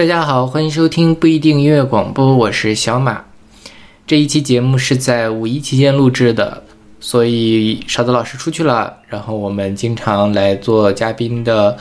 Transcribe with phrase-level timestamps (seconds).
[0.00, 3.22] 大家好，欢迎收听不一定音乐广播，我是小马。
[4.06, 6.62] 这一期节目是在五一期间录制的，
[7.00, 11.76] 所以勺子老师出去了，然后我们经常来做嘉宾的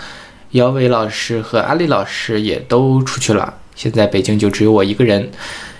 [0.51, 5.31] 姚伟老师和阿丽老师也都出去了，现在北京就只有我一个人。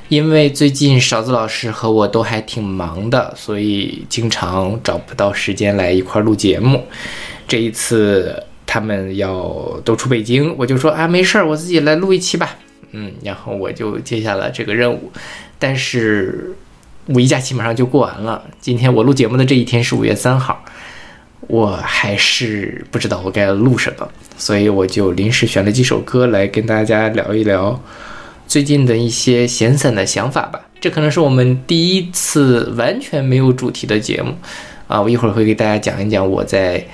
[0.08, 6.86] 因为最近勺子老师和我都还挺忙的，所以经常找不到时间来一块录节目。
[7.46, 12.56] 这一次他们要都出北京，我就说啊，没事儿，我自己来录一期吧。
[12.92, 15.12] 嗯，然后我就接下了这个任务。
[15.58, 16.54] 但是
[17.08, 20.64] 五一假期马上就过完了，今天我录节目的这一天是五月三号，
[21.48, 27.82] 我还是不知道我该录什么，所以我就临时选了几首歌来跟大家聊一聊。
[28.46, 34.32] 最近的一些闲散的想法吧，这可能是我们第一次完全没有主题的节目，
[34.88, 36.86] 啊，我一会儿会给大家讲一讲我在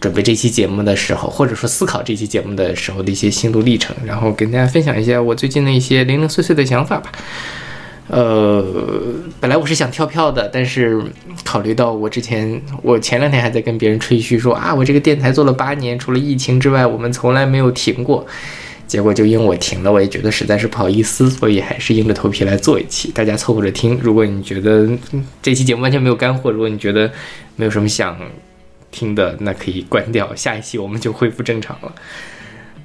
[0.00, 7.10] 准备这期节目的时候，或者说思考这期节目的时候的一些心路历程，然后跟大家分享一下我最近的一些零零碎碎的想法吧。
[8.08, 8.62] 呃，
[9.40, 11.00] 本来我是想跳票的，但是
[11.42, 18.26] 考虑到我之前，我前两天还在跟别人吹嘘说啊，我这个电台做了八年，除了疫情之外，我们从来没有停过。
[18.86, 23.98] 结果就因为我停了，我也觉得实在是不好意思，所以还是硬着头皮来做一期，大家凑合着听。
[24.02, 24.86] 如果你觉得
[25.40, 27.10] 这期节目完全没有干货，如果你觉得
[27.56, 28.14] 没有什么想
[28.94, 31.92] 听的，那可以关掉，下一期我们就恢复正常了。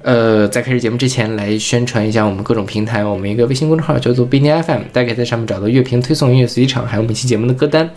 [0.02, 3.04] 呃，在开始节目之前，来宣传一下我们各种平台。
[3.04, 7.88] 我们一个微信公众号叫做 b n FM，大家可以在上面找到乐评推送、音乐随机场，还有每期节目的歌单。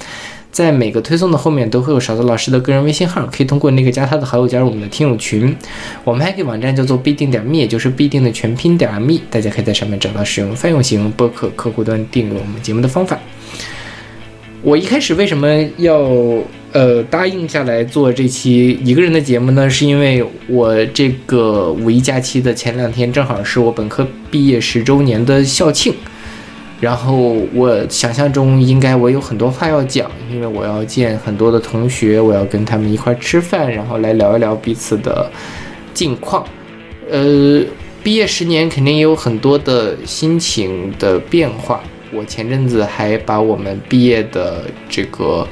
[0.51, 5.55] 在每个推送的后面都会有勺子老师的个人微信号，可以通过那个加他的好友加入我们的听友群。
[6.03, 13.17] 我们还有个网站叫做必定点 me，也就是必定的全拼点 me，大家可以在上面找到使用泛用型播客客户端订阅我们节目的方法。
[14.61, 15.47] 我一开始为什么
[15.77, 15.99] 要
[16.73, 19.69] 呃答应下来做这期一个人的节目呢？
[19.69, 25.93] 是因为我这个五一假期的前两天正好是我本科毕业十周年的校庆。
[26.81, 35.31] 然后我想象中应该我有很多话要讲，因为我要见很多的同学，我要跟他们一块吃饭，然后来聊一聊彼此的
[35.93, 36.45] 近况。
[37.09, 37.63] 呃，
[38.03, 41.81] 毕业十年肯定也有很多的心情的变化。
[42.11, 45.47] 我前阵子还把我们毕业的这个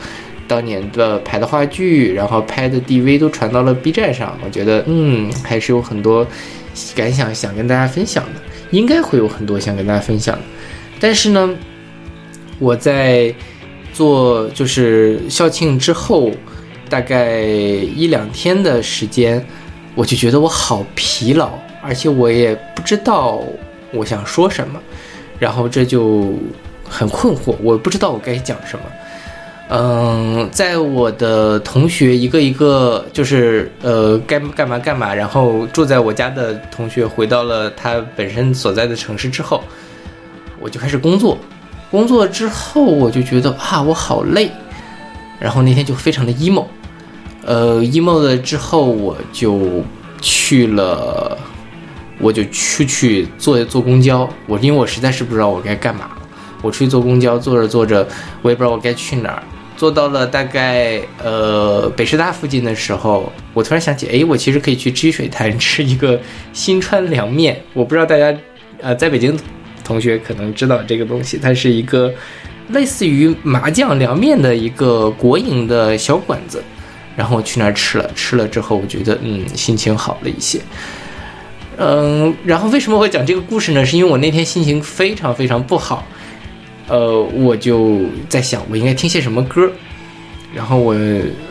[0.52, 4.38] 当年的拍的话剧，然后拍的 DV 都传到了 B 站上。
[4.44, 6.28] 我觉得，嗯，还是有很多
[6.94, 8.42] 感想想跟大家分享的，
[8.72, 10.42] 应该会有很多想跟大家分享的。
[11.00, 11.56] 但是呢，
[12.60, 13.34] 我在
[13.94, 16.30] 做就是校庆之后，
[16.90, 19.42] 大概一两天的时间，
[19.96, 21.52] 我就觉得我好疲劳，
[21.82, 23.42] 而且我也不知道
[23.94, 24.78] 我想说什么，
[25.40, 26.34] 然后这就
[26.84, 28.84] 很困惑，我不知道我该讲什么。
[29.74, 39.64] 嗯，在我的同学一个一个就是呃该干嘛干嘛，然后住在我家的同学回到了他本身所在的城市之后。
[40.64, 41.36] 我就开始工作，
[41.90, 44.52] 工作之后我就觉得啊，我好累，
[45.40, 46.66] 然后那天就非常的 emo，
[47.44, 49.84] 呃，emo 了之后我就
[50.22, 51.36] 去了，
[52.20, 56.12] 我就出去坐坐公交，我因为我实在是不知道我该干嘛，
[56.62, 58.08] 我出去坐公交，坐着坐着，
[58.44, 59.44] 我也不知道我该去哪儿，
[59.82, 66.22] 坐到了大概呃北师大附近的时候，我突然想起，哎，我其实可以去积水潭吃一个
[66.54, 68.32] 新川凉面，我不知道大家
[68.80, 69.36] 呃在北京。
[69.84, 72.14] 同学可能知道这个东西，它是一个
[72.70, 76.64] 类似于麻酱凉面的一个国营的小馆子，
[77.16, 80.62] 然后我去那儿吃了，吃了之后我觉得嗯心情好了一些，
[81.78, 83.84] 嗯，然后为什么会讲这个故事呢？
[83.84, 86.06] 是因为我那天心情非常非常不好，
[86.92, 89.72] 呃，我就在想我应该听些什么歌。
[90.54, 90.94] 然后我，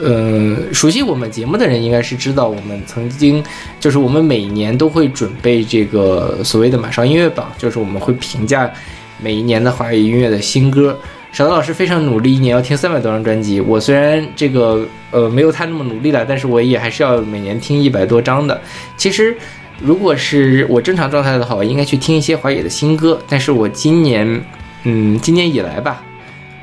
[0.02, 3.42] 呃，熟悉我们节目的人应该是知道，我们曾经
[3.80, 8.70] 就是我们每年都会准备这个所谓的马上音乐榜，就是我们会评价
[9.18, 10.98] 每一年的华语音乐的新歌。
[11.32, 13.58] 小德老师非常努力，一年要听三百多张专辑。
[13.58, 18.60] 我虽然这个呃没有他那么努力了，但是我也还是要每年听一百多张的。
[18.98, 19.34] 其实，
[19.80, 23.18] 如果是我正常状态的话，我应该去听一些华语的新歌。
[23.26, 24.44] 但是我今年，
[24.84, 26.02] 嗯，今年以来吧，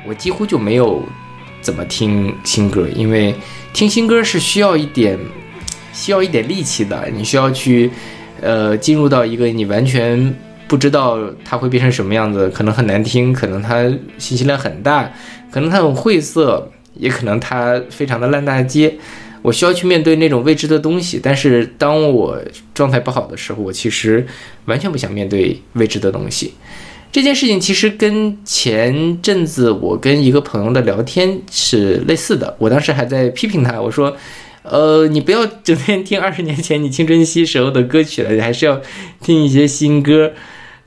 [0.06, 1.02] 我几乎就没有。
[1.60, 2.88] 怎么听新歌？
[2.94, 3.34] 因为
[3.72, 5.18] 听新歌是需要一点，
[5.92, 7.10] 需要一点力气的。
[7.12, 7.90] 你需要去，
[8.40, 10.34] 呃，进入到一个你完全
[10.68, 13.82] 不知道它会变成什么样子，可能很难听，可能它
[14.18, 15.12] 信息量很大，
[15.50, 18.96] 可能它很晦涩，也可能它非常的烂大街。
[19.42, 21.20] 我需要去面对那种未知的东西。
[21.20, 22.40] 但是当我
[22.72, 24.24] 状态不好的时候，我其实
[24.66, 26.54] 完全不想面对未知的东西。
[27.10, 32.54] 这件事情其实跟前阵子我跟一个朋友的聊天是类似的。
[32.58, 34.14] 我当时还在批评他，我说
[34.62, 38.80] ：“呃，你不要整天听二十年前你青春期时候的歌曲了，你还是要
[39.22, 40.30] 听一些新歌。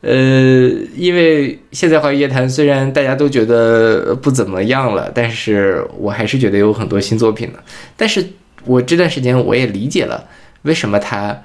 [0.02, 7.60] 呃，因为现在华语乐坛虽然大家都觉得不怎么样了，但是我还是觉得有很多新作品的。
[7.98, 8.26] 但是
[8.66, 10.28] 我这段时间我也理解了
[10.64, 11.40] 为什么他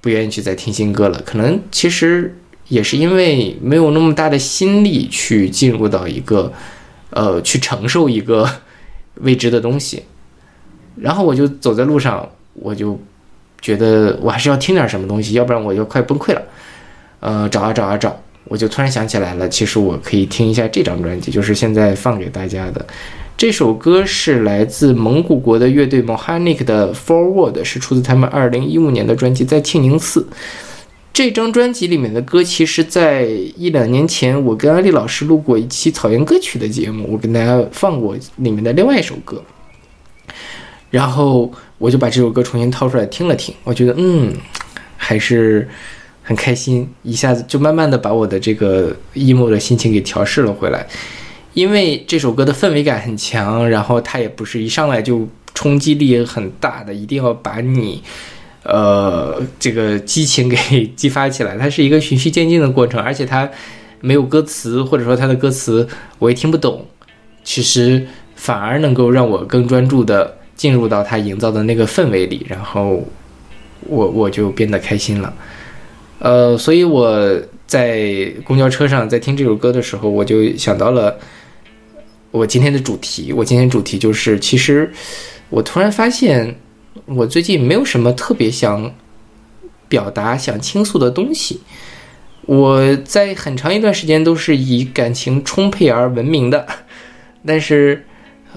[0.00, 2.36] 不愿意去再听新歌了，可能其实
[2.68, 6.52] 也是因为没有那么大的心力去进入到一个，
[7.10, 8.48] 呃，去承受一个
[9.20, 10.02] 未知的东西。
[10.96, 12.98] 然后我就走在路上，我就
[13.60, 16.42] 觉得我还是要听点什么东西，要不然我就快崩溃了。
[17.20, 18.14] 呃，找啊找啊找，
[18.44, 22.84] 我就突然想起来了，其实我可以听一下这张专辑，就是现在放给大家的。
[23.36, 30.20] 这首歌是来自蒙古国的乐队 Mohanic 的 Forward，是出自他们二零一五年的专辑《在庆宁寺》。
[31.14, 33.22] 这张专辑里面的歌，其实，在
[33.56, 39.42] 一两年前，我跟阿丽老师录过一期草原歌曲的节目，我跟大家放过里面的另外一首歌。
[40.90, 44.34] 然后我就把这首歌重新掏出来听了听，我觉得，嗯，
[44.98, 45.66] 还是。
[46.26, 50.86] 很开心，一下子就慢慢的把我的这个 emo 的心情给调试了回来，
[51.52, 58.02] 因为这首歌的氛围感很强，然后它也不是一上来就冲击力很大的，一定要把你，
[58.64, 63.48] 呃，这个激情给激发起来，它是一个循序渐进的过程，而且它
[64.00, 65.86] 没有歌词，或者说它的歌词
[66.18, 66.86] 我也听不懂，
[67.42, 73.02] 其实反而能够让我更专注的进入到他营造的那个氛围里，然后
[73.86, 75.34] 我我就变得开心了。
[76.20, 81.18] 呃，所以我在公交车上在听这首歌的时候，我就想到了
[82.30, 83.32] 我今天的主题。
[83.32, 84.90] 我今天主题就是，其实
[85.50, 86.54] 我突然发现，
[87.06, 88.92] 我最近没有什么特别想
[89.88, 91.60] 表达、想倾诉的东西。
[92.46, 96.66] 我在很长一段时间都是以感情充沛而闻名的，
[97.46, 98.04] 但是，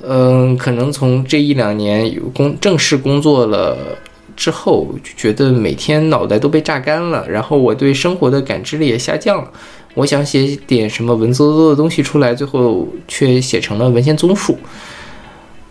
[0.04, 3.98] 嗯，可能从这一两年有工正式工作了。
[4.36, 9.51] 之后就觉得每天脑袋都被榨干了，然后我对生活的感知力也下降了。
[9.95, 14.56] 我想写点什么文绉绉的东西出来，最后却写成了文献综述。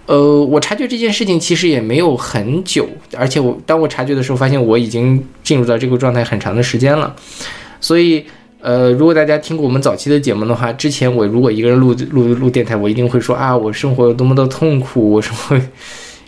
[0.06, 7.14] 呃，我察觉这件事情其实也没有很久，而且我当我察觉的时候，发现我已经进入到这个状态很长的时间了。
[7.80, 8.24] 所以，
[8.60, 15.60] 呃，如果大家听过我们早期的节目的话，之前我如果一个人录录录电台，我一定会说啊，我生活有多么的痛苦，我生活。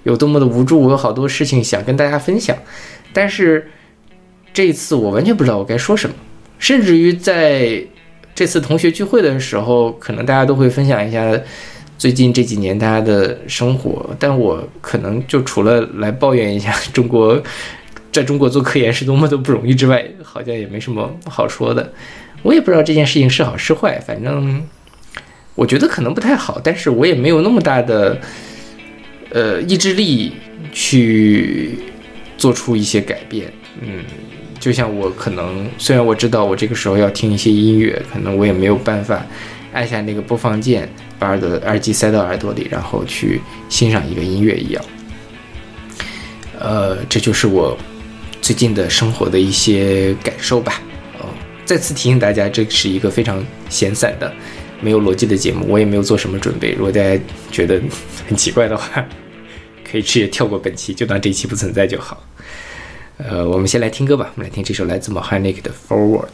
[0.05, 2.57] 有多么的无助，我有好多事情想跟大家分享，
[3.13, 3.69] 但是
[4.55, 6.15] 这一次我完全不知道我该说什么，
[6.59, 7.83] 甚至于在
[8.35, 11.39] 这次同学聚会的时候，可能大家都会分享一下
[11.99, 17.39] 最近这几年大家的生活，但我可能就除了来抱怨一下中国
[18.11, 21.93] 在中国做科研是多么的不容易之外，好像也没什么好说的。
[22.43, 24.65] 我也不知道这件事情是好是坏，反正
[25.55, 28.19] 我觉得可能不太好，但是我也没有那么大的。
[29.31, 30.33] 呃，意志力
[30.73, 31.79] 去
[32.39, 33.53] 做出一些改变，
[33.83, 34.03] 嗯，
[34.59, 39.23] 就像我可能，虽然我知道我这个时候要听一些音乐，可能我也没有办法
[39.75, 44.85] 按下那个播放键，把耳朵耳机塞到耳朵里，然后去欣赏一个音乐一样。
[46.59, 47.77] 呃，这就是我
[48.41, 50.81] 最近的生活的一些感受吧。
[51.19, 51.27] 哦，
[51.65, 54.33] 再次提醒大家，这是一个非常闲散的。
[54.81, 56.71] 没有逻辑的节目，我也没有做什么准备。
[56.73, 57.21] 如果大家
[57.51, 57.81] 觉得
[58.29, 59.05] 很奇怪的话，
[59.91, 62.23] 可以直接跳过本期，就当这一期不存在就好。
[63.17, 66.27] 呃，我们先来听歌吧，我们来听这首来自 Mohanic 的《Forward》。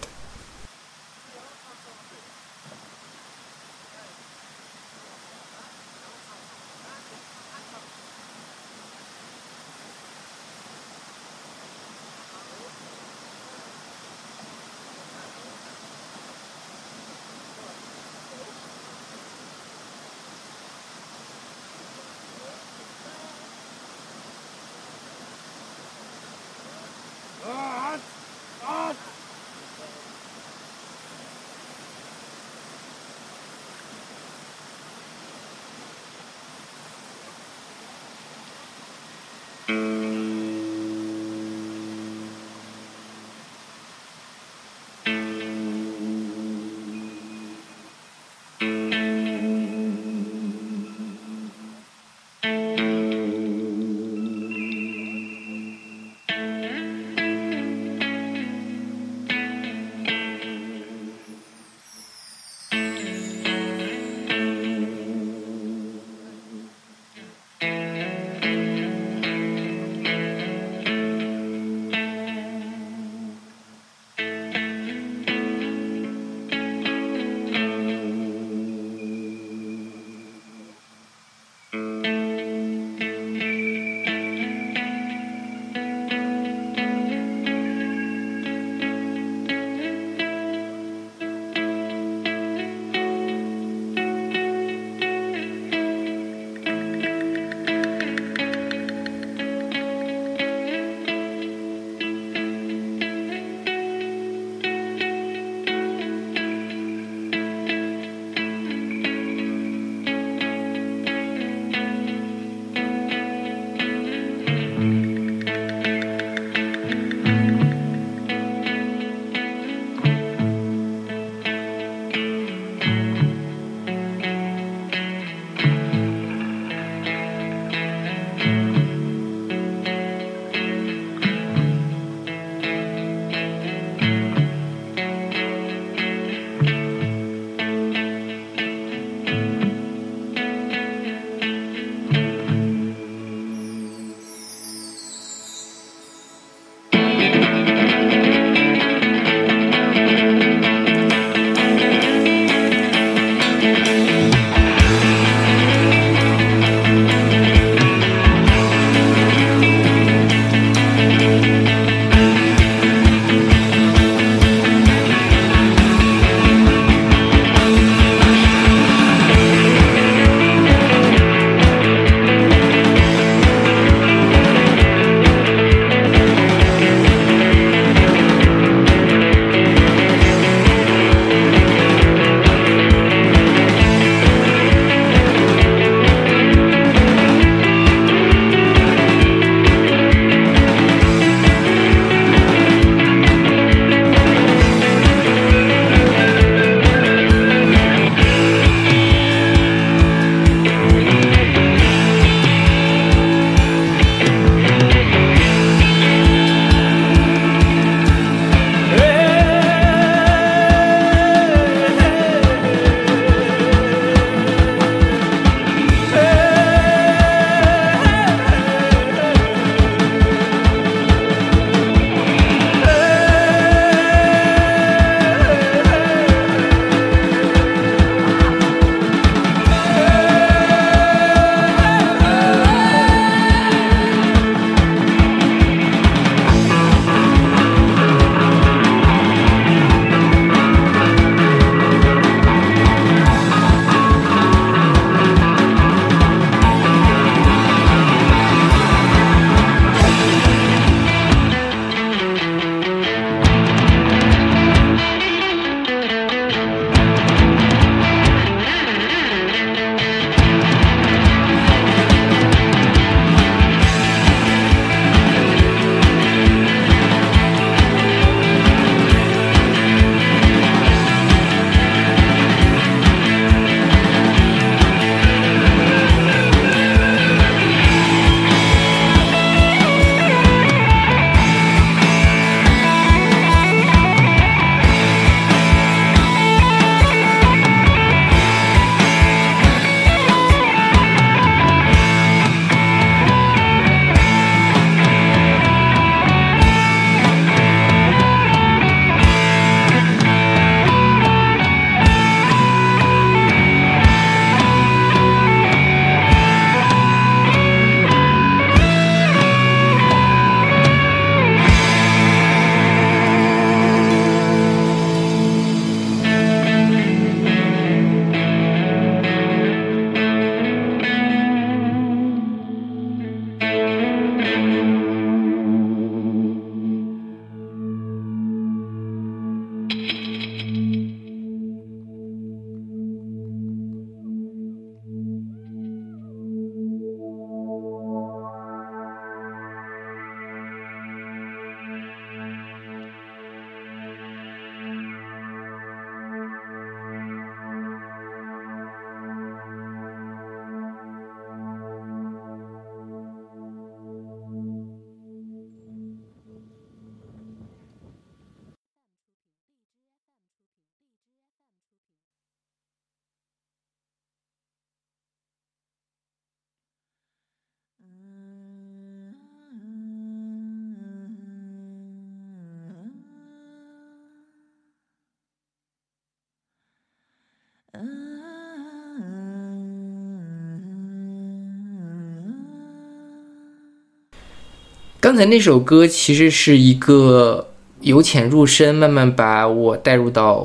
[385.34, 387.66] 刚才那首歌其实是一个
[388.02, 390.64] 由浅入深，慢慢把我带入到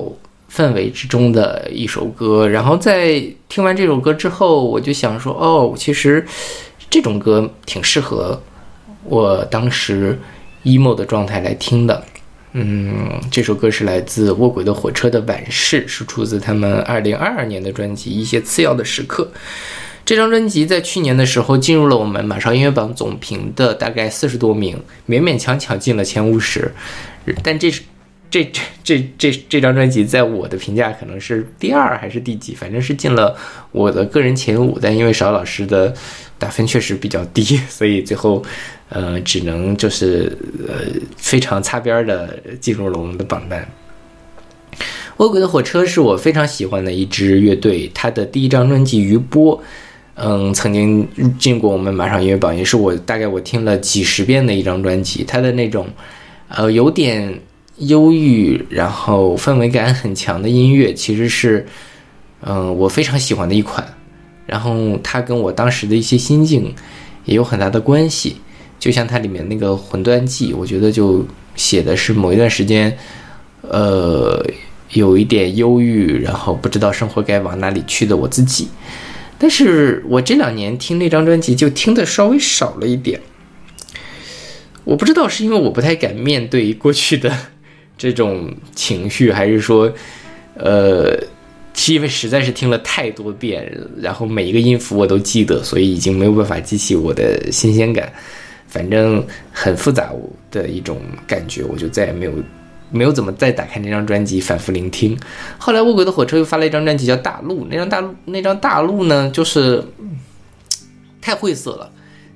[0.54, 2.48] 氛围之中的一首歌。
[2.48, 6.24] 然后在听完这首歌之后，我就想说，哦，其实
[6.88, 8.40] 这种歌挺适合
[9.06, 10.16] 我当时
[10.64, 12.04] emo 的状态来听的。
[12.52, 19.32] 嗯，这首歌是来自卧轨的火车的晚逝，是出自他们二零二二年的专辑《一些次要的时刻》。
[20.10, 24.76] 这张专辑在去年的时候进入了我们马上音乐榜总评的大概四十多名，
[25.08, 26.72] 勉勉强强进了前五十。
[27.44, 27.84] 但这是
[28.32, 33.38] 这这这这这张专辑在我的评价可能是第二还是第几，反正是进了
[33.72, 34.80] 我的个人前五。
[34.82, 35.94] 但因为邵老师的
[36.40, 38.44] 打分确实比较低， 所以最后
[38.90, 40.36] 呃只能就是
[40.68, 40.74] 呃
[41.18, 43.70] 非常擦边的进入了我们的榜单。
[45.18, 49.56] 卧轨的火车是我非常喜欢的一支乐队，他的第一张专辑《余波》。
[50.22, 51.08] 嗯，曾经
[51.40, 55.24] 进过我们马上音乐榜，也是我大概我听了几十遍的一张专辑。
[55.24, 55.88] 它的那种，
[56.50, 57.40] 呃，有点
[57.78, 61.66] 忧郁，然后氛围感很强的音乐，其实是，
[62.42, 63.88] 嗯，我非常喜欢的一款。
[64.46, 66.74] 然后它跟我当时的一些心境
[67.24, 68.36] 也有很大的关系。
[68.78, 72.98] 就像它里面那个《魂断记》，我觉得就写的是某一段时间，
[73.62, 74.46] 呃，
[74.92, 78.68] 有一点忧郁，然后不知道生活该往哪里去的我自己。
[79.40, 83.20] 但是我这两年听那张专辑就听的稍微少了一点，
[84.84, 87.34] 我不知道是因为我不太敢面对过去的
[87.98, 89.92] 这种情绪，还是说，
[90.56, 91.18] 呃，
[91.74, 98.12] 是因为实在是听了太多遍，然后每一个音符我都记得，所以已经没有办法激起我的新鲜感，
[98.68, 100.12] 反正很复杂
[100.52, 102.34] 的一种感觉，我就再也没有。
[102.92, 105.18] 没有怎么再打开那张专辑反复聆听。
[105.58, 109.84] 后来卧轨的火车又发了一张专辑叫《大陆》，那张大陆那张大陆呢，就是
[111.22, 111.92] 太晦涩了，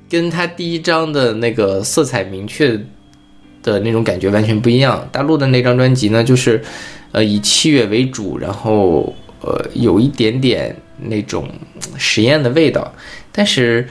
[0.09, 2.79] 跟他第一张的那个色彩明确
[3.61, 5.07] 的那种感觉完全不一样。
[5.11, 6.61] 大陆的那张专辑呢，就是
[7.11, 11.49] 呃以器乐为主，然后呃有一点点那种
[11.97, 12.93] 实验的味道，
[13.31, 13.87] 但是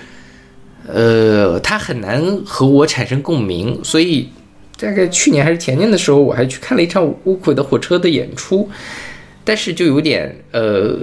[0.86, 4.28] 呃它很难和我产生共鸣，所以。
[4.82, 8.68] 大概去年还是前年的时候，我还去看了一场乌鬼的火车的演出，
[9.44, 10.98] 但是就有点呃，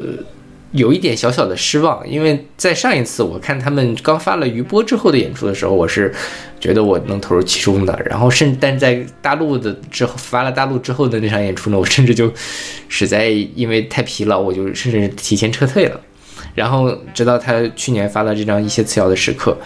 [0.74, 6.14] 有一点小小的失望，因为在上一次我看他们刚发了余波之后的演出的时候，我是
[6.60, 12.30] 觉得我能投入其中的，然后甚但在大陆的之后发了大陆之后的那场演出呢，我甚至就
[12.90, 16.00] 实在因为太疲劳，我就甚至提前撤退了，
[16.54, 19.58] 然后直到他去年发了这张一些次要的时刻，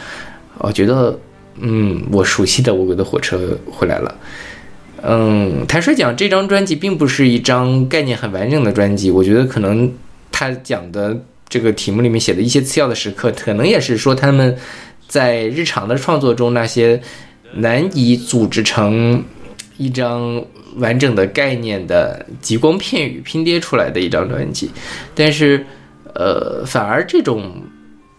[0.59, 1.19] 我觉得。
[1.59, 3.37] 嗯，我熟悉的《我鬼的火车》
[3.71, 4.15] 回来了。
[5.03, 9.11] 嗯，坦率讲，这张专辑并不是一张概念很完整的专辑。
[9.11, 9.91] 我觉得可能
[10.31, 11.15] 他讲的
[11.47, 14.57] 这个题目里面写的一些次要的时刻，可能也是说他们
[15.07, 16.99] 在日常的创作中那些
[17.55, 19.23] 难以组织成
[19.77, 20.43] 一张
[20.77, 24.71] 完整的概念的极光片语拼贴出来的一张专辑。
[25.13, 25.65] 但是，
[26.15, 27.61] 呃，反而这种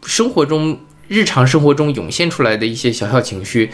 [0.04, 0.78] 生活中。
[1.08, 3.70] 日常生活中涌现出来的一些小小情绪，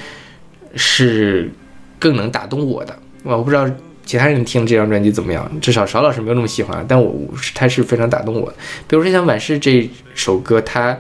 [0.74, 1.50] 是
[1.98, 2.98] 更能打动我的。
[3.22, 3.68] 我不知道
[4.04, 7.14] 其他人听这张专辑怎么样，至少邵老师没有那么喜欢，但我
[7.54, 8.56] 他是非常打动我的。
[8.88, 10.98] 比如说像《晚逝》这首歌，它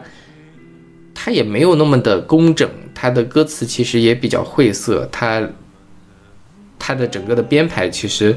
[1.14, 5.42] 它也没有那么的工整，它的歌词其实也比较晦涩，它
[6.78, 8.36] 它的整个的编排其实，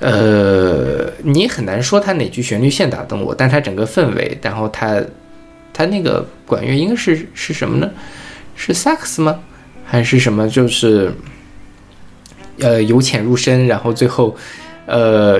[0.00, 5.02] 呃，你很难说它哪句旋律线打动我，但它整个氛围，然后它。
[5.74, 7.90] 他那个管乐应该是是什么呢？
[8.54, 9.40] 是萨克斯吗？
[9.84, 10.48] 还是什么？
[10.48, 11.12] 就是
[12.60, 14.36] 呃由浅入深，然后最后
[14.86, 15.36] 呃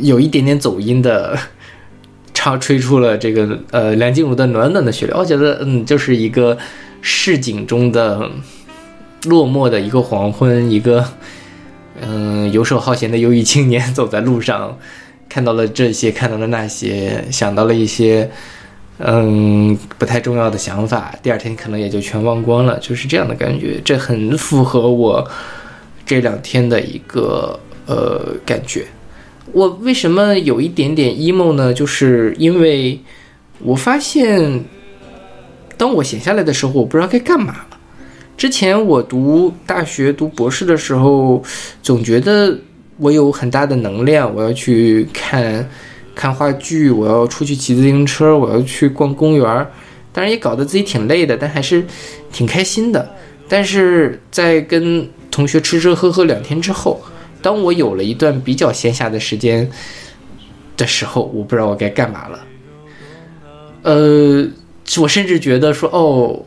[0.00, 1.38] 有一点点走音的
[2.34, 5.12] 唱吹出了这个呃梁静茹的暖暖的旋律。
[5.12, 6.58] 我觉得嗯，就是一个
[7.00, 8.28] 市井中的
[9.26, 11.04] 落寞的一个黄昏，一个
[12.00, 14.76] 嗯游手好闲的忧郁青年走在路上，
[15.28, 18.28] 看到了这些，看到了那些，想到了一些。
[19.00, 23.80] 嗯，不太重要的想法，第二天可能也就全忘光了，就是这样的感觉。
[23.84, 25.24] 这很符合我
[26.04, 28.84] 这两天的一个呃感觉。
[29.52, 31.72] 我为什么有一点点 emo 呢？
[31.72, 33.00] 就是因为
[33.60, 34.64] 我发现，
[35.76, 37.54] 当我闲下来的时候，我不知道该干嘛。
[38.36, 41.40] 之前我读大学、读博士的时候，
[41.84, 42.58] 总觉得
[42.96, 45.68] 我有很大的能量，我要去看。
[46.18, 49.46] 看话剧，我要出去骑自行车，我要去逛公园，
[50.12, 51.86] 当然也搞得自己挺累的，但还是
[52.32, 53.08] 挺开心的。
[53.48, 57.00] 但是在跟同学吃吃喝喝两天之后，
[57.40, 59.70] 当我有了一段比较闲暇的时间
[60.76, 62.40] 的时候，我不知道我该干嘛了。
[63.82, 64.44] 呃，
[65.00, 66.42] 我甚至觉得说，哦，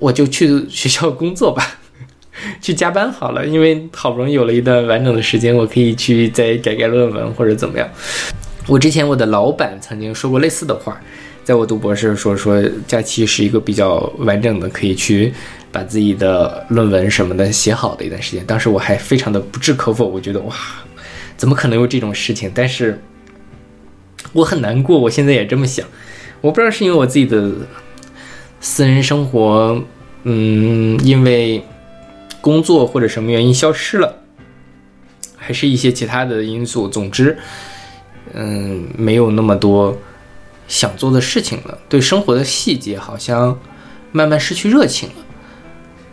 [0.00, 1.78] 我就去学校工作吧。
[2.60, 7.88] 去加班好了，因为好不容易有了一段完整的时间，我可以去再改改论文或者怎么样。
[8.68, 11.00] 我之前我的老板曾经说过类似的话，
[11.42, 15.32] 在我读博士的时候说，假期是一个比较完整的，可以去
[15.72, 18.46] 把自己的论文什么的写好的一段时间。
[18.46, 20.54] 当时我还非常的不置可否，我觉得哇，
[21.36, 22.52] 怎么可能有这种事情？
[22.54, 23.02] 但是
[24.32, 25.84] 我很难过，我现在也这么想。
[26.40, 27.50] 我不知道是因为我自己的
[28.60, 29.82] 私人生活，
[30.22, 31.64] 嗯，因为
[32.40, 34.22] 工作或者什么原因消失了，
[35.36, 36.86] 还是一些其他的因素。
[36.86, 37.36] 总之。
[38.34, 39.96] 嗯，没有那么多
[40.68, 43.58] 想做的事情了，对生活的细节好像
[44.10, 45.14] 慢慢失去热情了。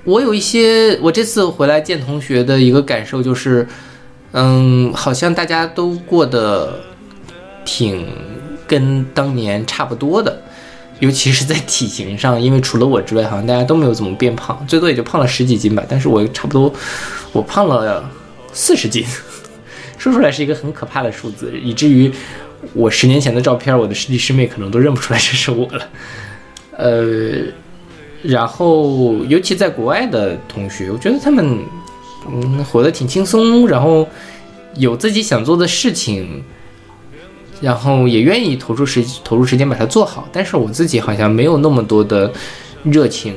[0.03, 3.67] 我有一些，我这次回来见同学的一个感受就是，
[4.31, 6.79] 嗯，好像大家都过得
[7.63, 8.07] 挺
[8.67, 10.41] 跟当年差不多的，
[10.99, 15.83] 尤其是在体型上，因为除了我之外，好像大家都没有怎么变胖，最多也就胖了十几斤吧。
[15.87, 16.73] 但是我差不多，
[17.31, 18.03] 我胖了
[18.51, 19.05] 四十斤。
[19.99, 22.09] 说出来是一个很可怕的数字，以至于
[22.73, 25.89] 我十年前的照片，我的师弟师妹可能都认不出来这是我了。
[26.77, 27.43] 呃，
[28.23, 31.59] 然后尤其在国外的同学，我觉得他们
[32.31, 34.07] 嗯活得挺轻松，然后
[34.75, 36.41] 有自己想做的事情，
[37.59, 40.27] 然后也愿意投入时投入时间把它做好。
[40.31, 42.31] 但是我自己好像没有那么多的
[42.83, 43.35] 热情，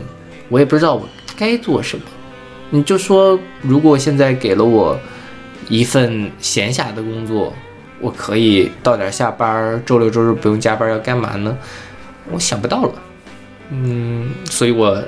[0.48, 2.05] 我也不知道我该做什么。
[2.70, 4.96] 你就说，如果现在给了我。
[5.68, 7.53] 一份闲暇的工作，
[8.01, 11.57] 我可以到点下班，周六周日不用加班，要干嘛呢？
[12.31, 12.92] 我想不到了，
[13.70, 15.03] 嗯，所以我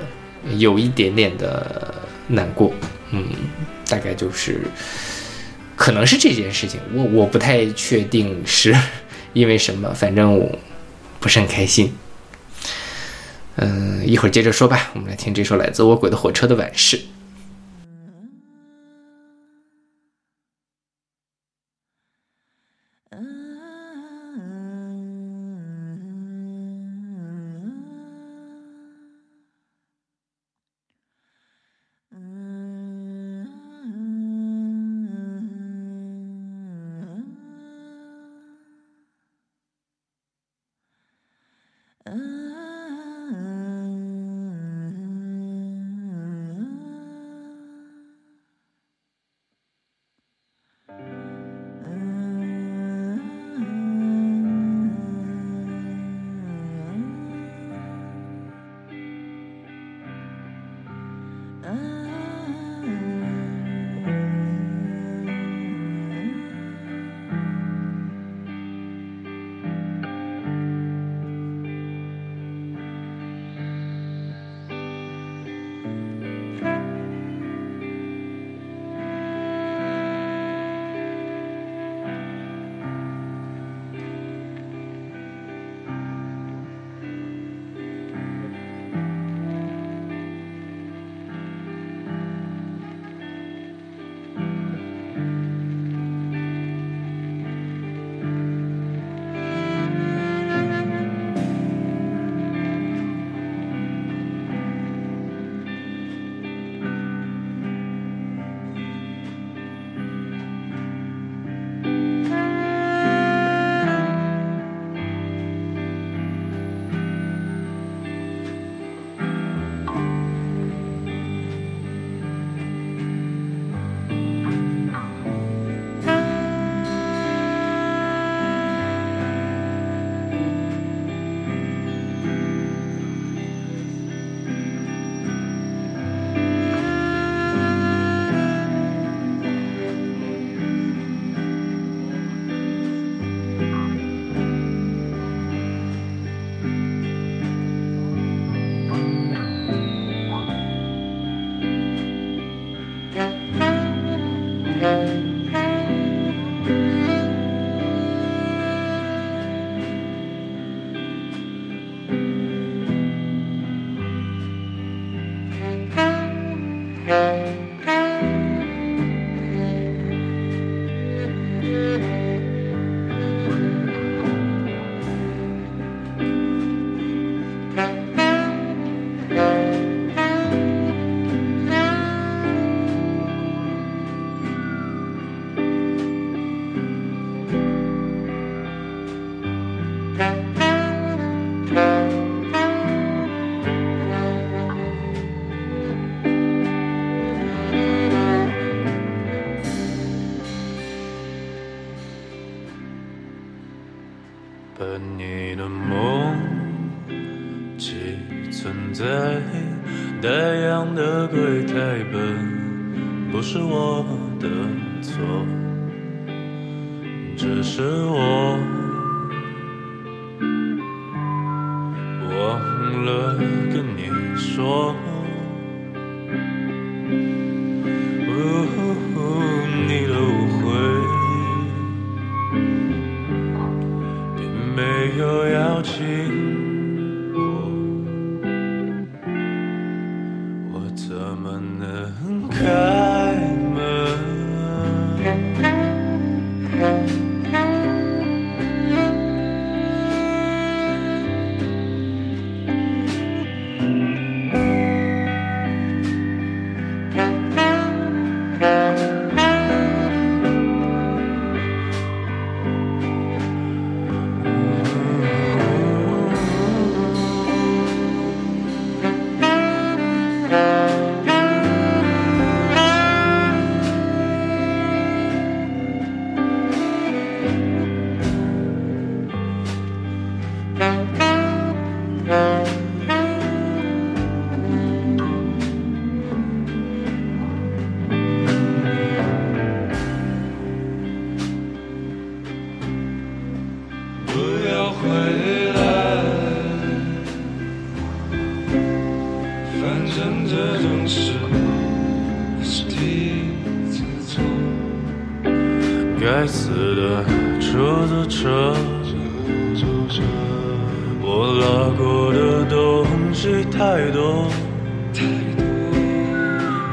[0.57, 1.93] 有一点点的
[2.27, 2.73] 难过，
[3.11, 3.25] 嗯，
[3.87, 4.61] 大概就是
[5.75, 8.75] 可能是这件事情，我我不太确定是
[9.33, 10.59] 因为什么，反正我
[11.19, 11.93] 不是很开心。
[13.57, 16.99] 嗯，一会儿接着说吧，我们来听这首来自我鬼的火车的往事。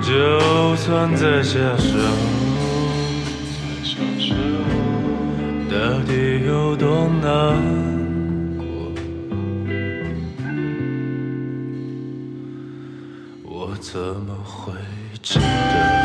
[0.02, 1.96] 就算再下手
[5.70, 7.30] 到底有多难
[8.58, 8.66] 过？
[13.44, 14.72] 我怎么会
[15.22, 16.01] 记得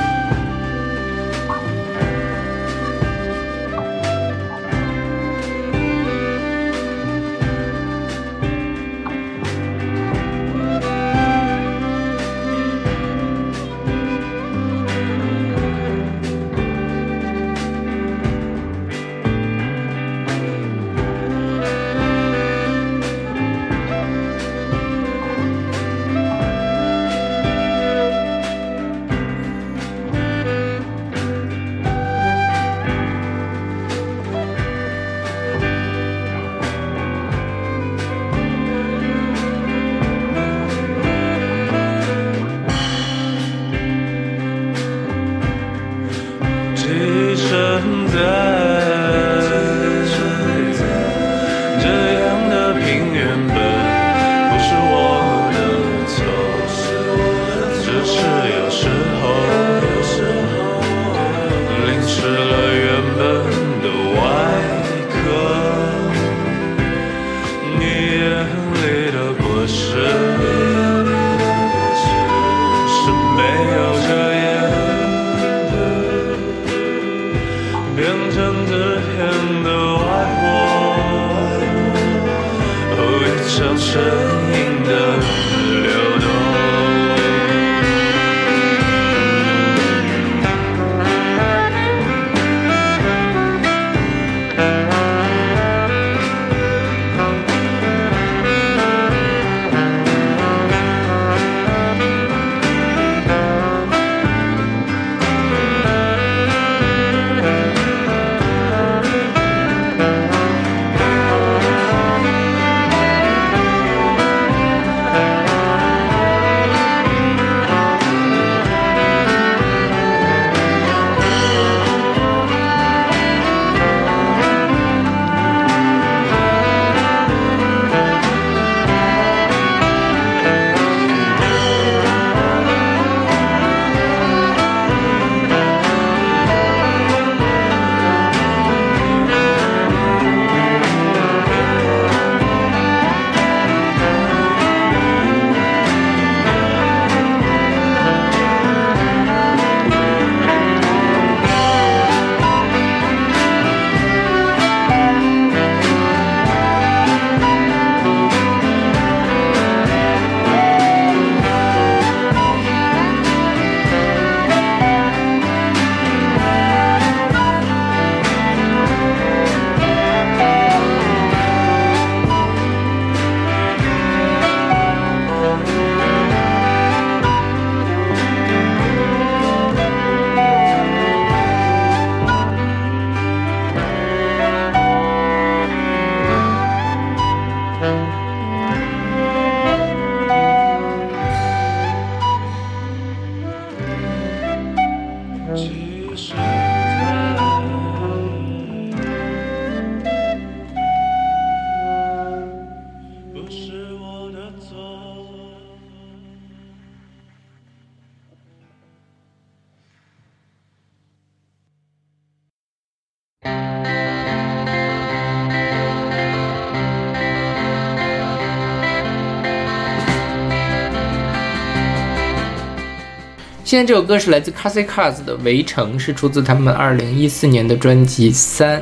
[223.68, 228.82] 现在这首歌是来自 Casie Cars 的《围城》，是出自他们二零一四年的专辑《三》。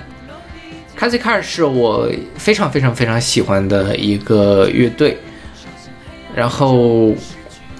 [0.95, 5.17] Casie Cars 是我非常非常非常喜欢的一个乐队，
[6.35, 7.15] 然后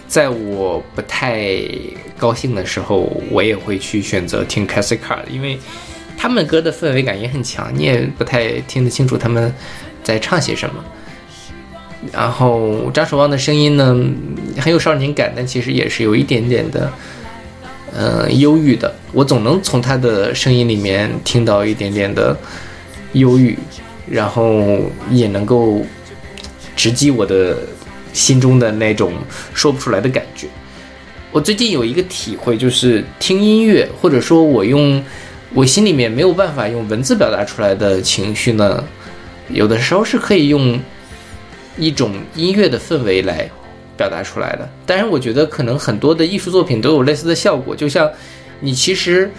[0.08, 1.62] 在我不太
[2.18, 5.60] 高兴的时候，我也会去选择听 Casie Cars，因为
[6.18, 9.54] 他们歌的氛围感也很强，你也不太听得清楚他们
[10.04, 10.84] 在唱些什么。
[12.12, 13.96] 然后张守望的声音呢，
[14.60, 16.92] 很有少年感，但其实也是有一点点的，
[17.94, 18.94] 呃，忧郁的。
[19.12, 22.38] 我总能从他的声音里面听到一点点的
[23.14, 23.58] 忧郁，
[24.10, 25.82] 然后也能够
[26.76, 27.58] 直击我的
[28.14, 29.14] 心中的那种
[29.54, 30.48] 说不出来的感觉。
[31.32, 35.04] 我最近有一个体会，就是听音乐，或者说我用
[35.54, 38.84] 我心里面没有办法用文字表达出来的情绪呢，
[39.50, 40.80] 有的时候是可以用。
[41.78, 43.50] 一种音乐的氛围来
[43.98, 47.76] 表达出来的，当然，我觉得可能很多的艺术作品都有类似的效果。
[47.76, 48.10] 就像
[48.60, 49.30] 你其实，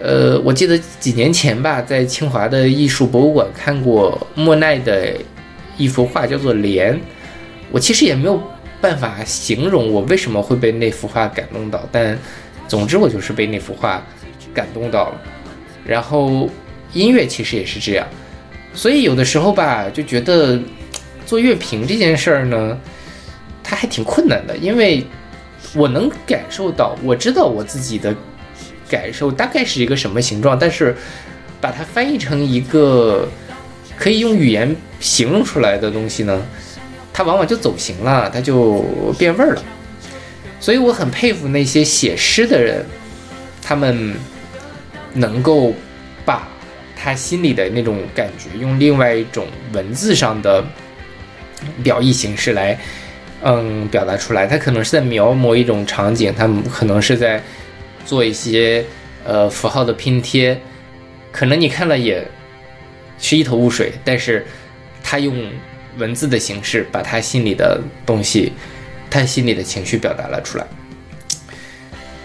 [0.00, 5.14] 呃，我记得几年前吧，在清华的艺术博物馆看过莫奈的
[5.76, 6.94] 一幅画，叫做《莲》。
[7.70, 8.40] 我其实也没有
[8.80, 12.18] 办法形容我为什么会被那幅画感动到，但
[12.66, 14.04] 总之我就是被那幅画
[14.52, 15.20] 感动到了。
[15.84, 16.48] 然后
[16.92, 18.06] 音乐其实也是这样，
[18.74, 20.58] 所以有的时候吧，就觉得。
[21.30, 22.76] 做乐评这件事儿呢，
[23.62, 25.06] 它还挺困难的，因为
[25.76, 28.12] 我能感受到，我知道我自己的
[28.88, 30.96] 感受大概是一个什么形状，但是
[31.60, 33.28] 把它翻译成一个
[33.96, 36.44] 可以用语言形容出来的东西呢，
[37.12, 38.82] 它往往就走形了，它就
[39.16, 39.62] 变味儿了。
[40.58, 42.84] 所以我很佩服那些写诗的人，
[43.62, 44.16] 他们
[45.14, 45.72] 能够
[46.24, 46.48] 把
[46.96, 50.64] 他心里的那种感觉用另外一种文字上的。
[51.82, 52.78] 表意形式来，
[53.42, 54.46] 嗯，表达出来。
[54.46, 57.42] 他可能是在描摹一种场景，他可能是在
[58.04, 58.84] 做一些
[59.24, 60.58] 呃符号的拼贴，
[61.32, 62.26] 可能你看了也
[63.18, 63.92] 是一头雾水。
[64.04, 64.44] 但是
[65.02, 65.34] 他用
[65.98, 68.52] 文字的形式把他心里的东西，
[69.10, 70.66] 他心里的情绪表达了出来。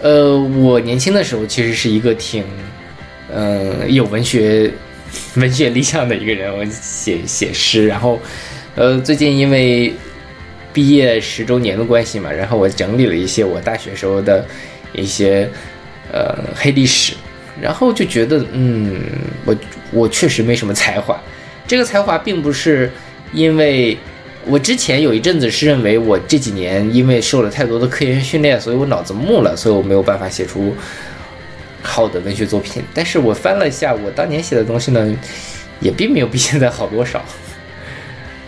[0.02, 2.44] 呃，我年轻的时候其实是一个挺
[3.34, 4.70] 嗯有文学
[5.36, 8.18] 文学理想的一个人，我写写诗，然后。
[8.76, 9.94] 呃，最近因为
[10.70, 14.44] 毕业十周年的关系嘛，然后我整理了一些我大学时候的
[14.92, 15.48] 一些
[16.12, 17.14] 呃黑历史，
[17.58, 19.00] 然后就觉得，嗯，
[19.46, 19.56] 我
[19.90, 21.18] 我确实没什么才华。
[21.66, 22.92] 这个才华并不是
[23.32, 23.96] 因为
[24.44, 30.74] 我之前有一阵子是认为我这几年因为受了太多的科研训练，所以我脑子木了，所以我没有办法写出
[31.80, 32.82] 好的文学作品。
[32.92, 35.10] 但是我翻了一下我当年写的东西呢，
[35.80, 37.24] 也并没有比现在好多少。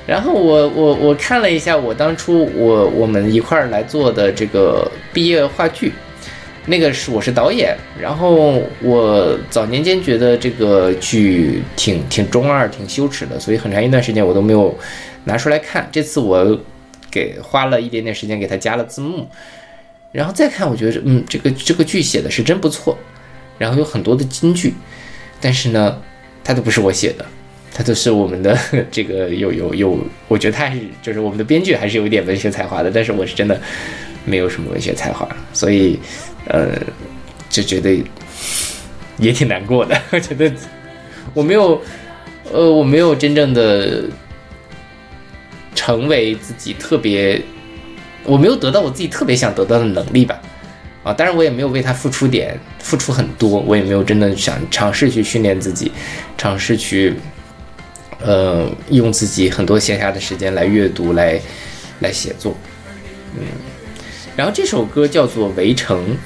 [0.09, 5.93] 然后我我我看了一下，我当初我我们一块儿来做的这个毕业话剧，
[6.65, 7.77] 那个是我是导演。
[8.01, 14.75] 然后我早年间觉得这个剧挺挺中二、挺羞耻的，所以很长一段时间我都没有
[15.25, 15.87] 拿出来看。
[15.93, 16.59] 这次我
[17.11, 19.29] 给花了一点点时间给他加了字幕，
[20.11, 22.97] 然后再看，我觉得嗯，这个这个剧写的是真不错，
[23.59, 24.73] 然后有很多的金句，
[25.39, 26.01] 但是呢，
[26.43, 27.27] 它都不是我写的。
[27.73, 28.59] 他都是我们的
[28.91, 33.61] 这个有有有，我觉得他还是就是我们的编剧还是有一点文学才华的，但是我是真的
[34.25, 35.99] 没有什么文学才华，所以
[36.49, 36.71] 呃
[37.49, 38.03] 就觉得
[39.19, 39.97] 也挺难过的。
[40.11, 40.53] 我觉得
[41.35, 41.81] 我没有
[42.53, 44.05] 呃我没有真正的
[45.75, 47.41] 成为自己特别，
[48.25, 50.41] 我没有得到我自己特别想得到的能力吧。
[51.05, 55.93] 啊，当然我也没有为他付出点付出很多，我也没有真的想尝试去训练自己，
[56.37, 57.15] 尝试去。
[58.21, 61.41] 呃，用自己很多闲暇的时间来阅读，来
[62.01, 62.57] 来写作，
[63.37, 63.43] 嗯，
[64.37, 66.17] 然后这首歌叫做《围城》，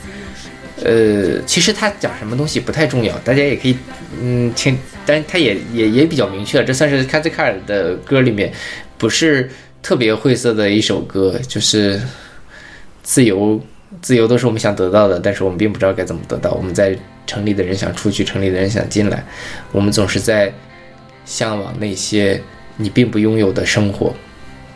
[0.85, 3.77] 呃，其实它讲什么东西不太重要，大家也可以
[4.23, 8.51] 嗯听，但它也也也比较明确，这算是 k a z i k a r 的歌里面
[8.97, 9.51] 不是
[9.83, 12.01] 特别晦涩的一首歌，就是
[13.03, 13.61] 自由，
[14.01, 16.53] 自由都是我们想得到的，但是我们并不知道该怎么得到。
[16.53, 19.23] 我们在城里的人想出去，城里的人想进来，
[19.73, 20.51] 我们总是在。
[21.25, 22.41] 向往那些
[22.77, 24.15] 你并不拥有的生活，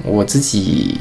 [0.02, 0.98] 我自己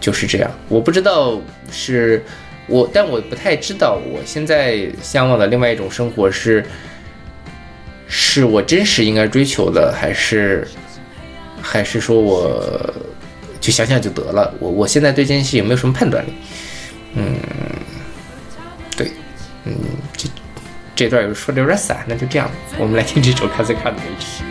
[0.00, 0.50] 就是这样。
[0.68, 2.22] 我不知道是
[2.66, 6.64] 我，但我不太知道我现在向往的另外一种生活是，
[8.06, 10.66] 是我真实应该追求的，还是
[11.60, 12.94] 还是说我
[13.60, 14.54] 就想想就得了。
[14.60, 16.32] 我我现在对这件事有没有什么判断力？
[17.14, 17.34] 嗯，
[18.96, 19.10] 对，
[19.64, 19.72] 嗯，
[20.14, 20.28] 这
[20.94, 24.42] 这段有说的有点散，那就这样，我们来听这首《卡斯卡的位置》。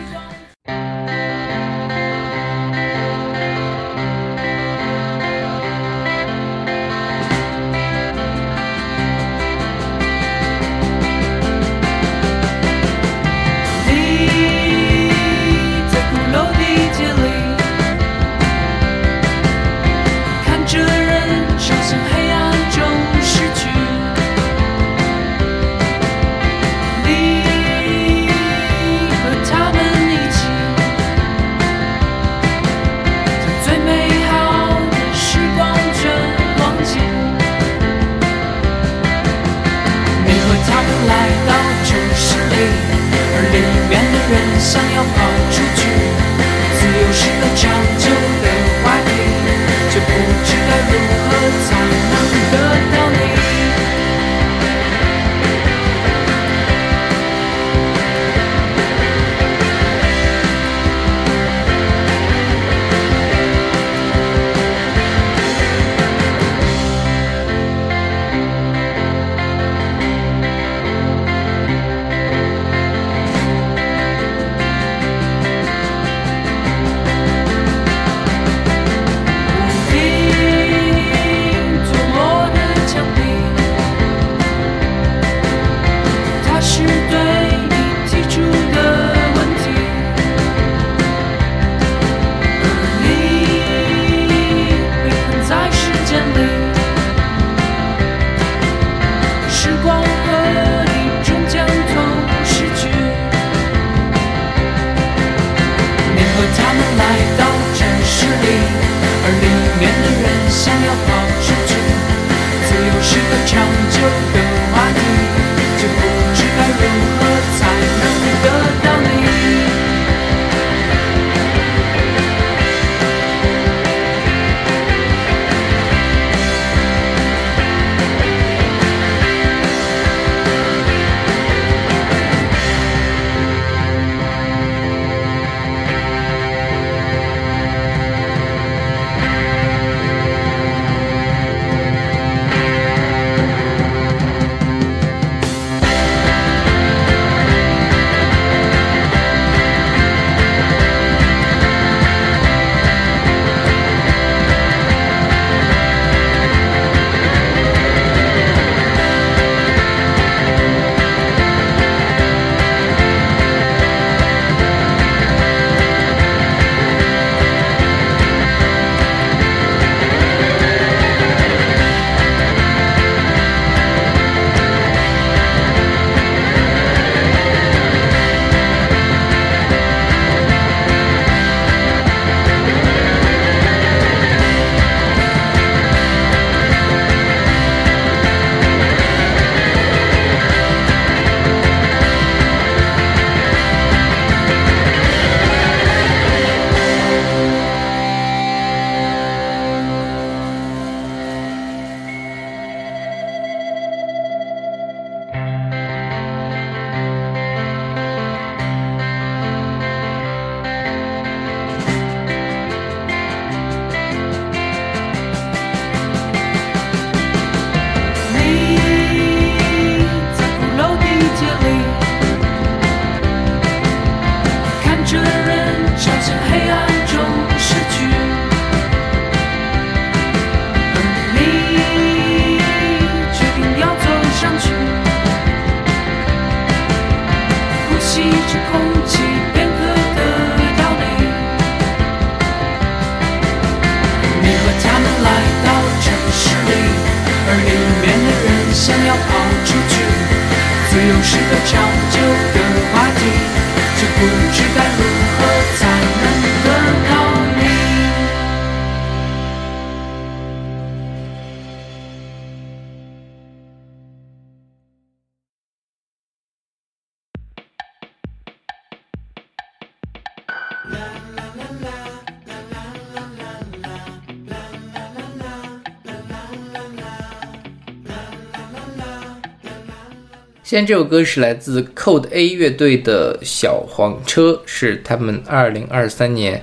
[280.68, 286.62] 现在这首歌是来自 Code A 乐队的《小黄车》，是他们二零二三年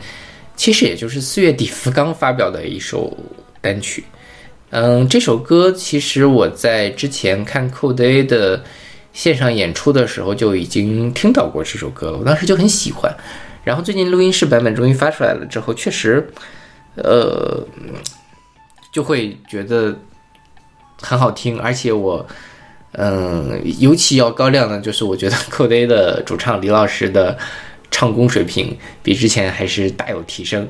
[0.56, 3.18] 其实也就是四月底福冈发表的一首
[3.62, 4.04] 单曲。
[4.70, 8.64] 嗯，这首歌其实我在之前看 Code A 的
[9.12, 13.12] 线上演出的时候就已经听到过这首歌了，我当时就很喜欢。
[13.64, 16.30] 然后最近录音室版本终于发出来了之后，确实，
[16.94, 17.68] 呃，
[18.94, 19.98] 就会觉得
[21.02, 22.24] 很好听，而且我，
[22.98, 27.38] 嗯，尤其要高亮的就是我觉得 Coldplay 的主唱李老师的
[27.90, 30.68] 唱功水平比之前还是大有提升。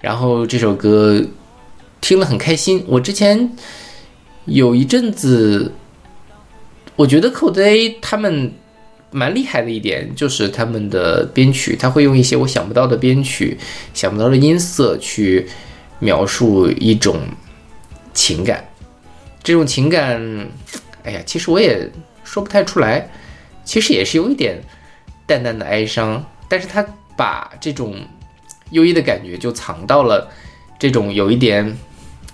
[0.00, 1.24] 然后这首歌。
[2.06, 2.84] 听了很开心。
[2.86, 3.50] 我之前
[4.44, 5.72] 有一阵子，
[6.96, 8.52] 我觉得 Coldplay 他们
[9.10, 13.56] 蛮厉害的一点，就是他们的编曲，他会用一些我想不到的编曲、
[13.94, 15.48] 想不到的音色去
[15.98, 17.18] 描述一种
[18.12, 18.62] 情感。
[19.42, 20.20] 这种情感，
[21.04, 21.88] 哎呀，其实我也
[22.24, 23.08] 说不太出来。
[23.64, 24.60] 其实也是有一点
[25.26, 26.84] 淡淡的哀伤，但是他
[27.16, 27.94] 把这种
[28.70, 30.28] 优异的感觉就藏到了
[30.78, 31.76] 这种有一点。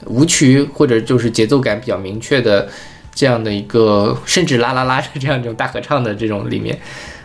[0.06, 2.66] 舞曲或者就是节奏感比较明确的
[3.14, 6.80] 这样的一个，甚至啦啦啦的这样一种大合唱的这种里面，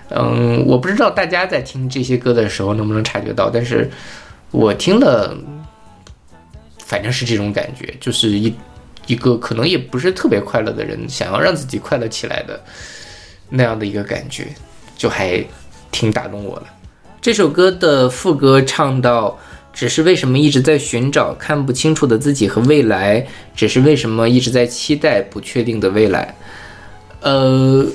[0.10, 3.90] 嗯，我不知道大家在听这些歌的时候能不能察觉到，但是
[4.52, 5.38] 我听了，
[6.80, 8.54] 反正是这种感觉，就是一
[9.08, 12.62] 一个可能也不是特别快乐的人，想要让自己快乐起来的
[13.50, 14.48] 那样的一个感觉，
[14.98, 15.44] 就还
[15.92, 16.66] 挺打动我的。
[17.22, 19.38] 这首歌的副歌唱到。
[19.76, 23.28] 只是为什么一直在寻找看不清楚的自己和未来？
[23.54, 26.34] 只是为什么一直在期待不确定的未来？
[27.20, 27.86] 呃，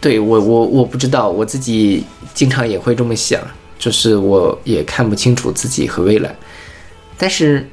[0.00, 2.02] 对我我我不知道，我自己
[2.34, 3.40] 经常也会这么想，
[3.78, 6.34] 就是我也看不清楚自己和未来。
[7.16, 7.70] 但是，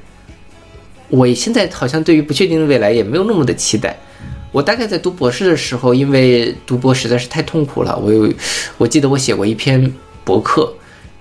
[1.11, 3.95] 我现在好像对于不确定的未来也没有那么的期待。
[4.51, 8.33] 我大概在读博士的时候，因为读博实在是太痛苦了，我有
[8.79, 9.93] 我记得我写过一篇
[10.23, 10.73] 博客，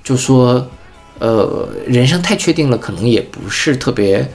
[0.03, 0.67] 就说。
[1.21, 4.27] 呃，人生太确定了，可能也不是特别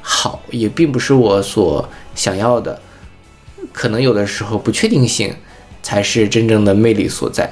[0.00, 2.76] 好，也并不是我所想要的。
[3.72, 5.32] 可能有的时候不确定性
[5.80, 7.48] 才是真正的魅力所在。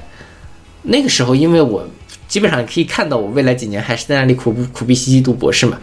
[0.83, 1.89] 那个时候，因为我
[2.27, 5.79] 基本上可以看到我未来几年还是在那里苦苦逼兮兮读博士嘛，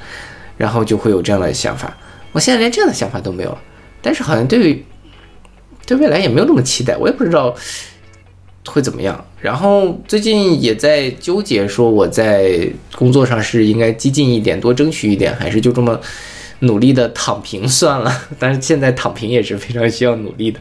[0.60, 1.98] 然后就会有这样的想法。
[2.32, 3.58] 我现在连这样的想法都没有了，
[4.04, 4.86] 但是好像对
[5.88, 7.56] 对未来也没有那么期待，我也不知道。
[8.68, 9.26] 会怎么样？
[9.42, 16.00] 然后最近也在纠结，说我在工作上是应该激进一点，多争取一点，还是就这么
[16.60, 18.14] 努力的躺平算了？
[18.38, 20.60] 但是现在躺平也是非常需要努力的，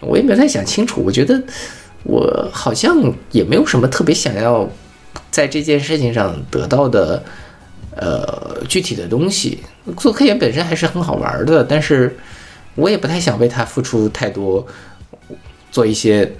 [0.00, 1.02] 我也没太想清楚。
[1.04, 1.42] 我觉得
[2.04, 4.66] 我好像也没有什么特别想要
[5.30, 7.22] 在这件事情上得到的，
[7.96, 9.58] 呃，具体的东西。
[9.96, 12.16] 做科研本身还是很好玩的，但是
[12.74, 14.66] 我也不太想为它付出太多，
[15.70, 16.30] 做一些。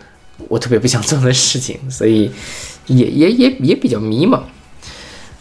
[0.48, 2.28] 我特别不想做的事情，所以
[2.86, 4.42] 也也也也比较迷茫。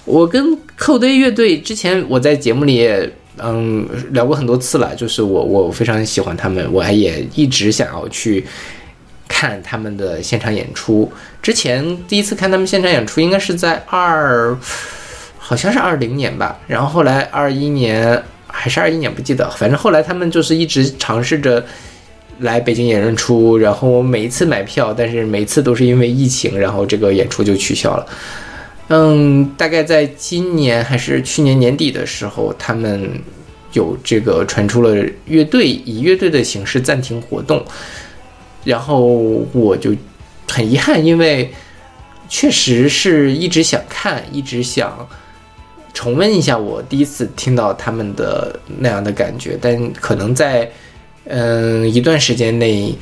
[0.05, 8.45] 我跟寇堆乐队之前我在节目里也嗯聊过很多次了，就是我我非常喜欢他们，我还也一直想要去
[9.27, 11.11] 看他们的现场演出。
[11.41, 14.55] 之前第一次看他们现场演出应该是在二，
[15.53, 21.63] 好像是二零年吧，然后后来二一年还是二一年不记得，反正后来他们就是一直尝试着。
[22.39, 28.05] 来北京演出，然后我每一次买票，但是每次都是因为疫情，然后这个演出就取消了。
[28.87, 33.07] 嗯，大概在今年还是去年年底的时候，他们
[33.73, 37.63] 有这个传出了乐队以乐队的形式暂停活动，
[38.65, 39.05] 然后
[39.53, 39.95] 我就
[40.49, 41.53] 很遗憾，因为
[42.27, 45.07] 确实是一直想看，一直想
[45.93, 50.69] 重温一下我第一次听到他们的那样的感觉，但可能在。
[51.25, 52.93] 嗯，一段时间内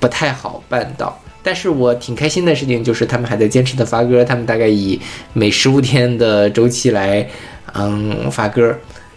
[0.00, 4.98] 不太好办到，但是我挺开心的事情就是他们还在坚持的发歌，他们大概以
[5.34, 7.28] 每十五天的周期来，
[7.74, 8.74] 嗯，发歌，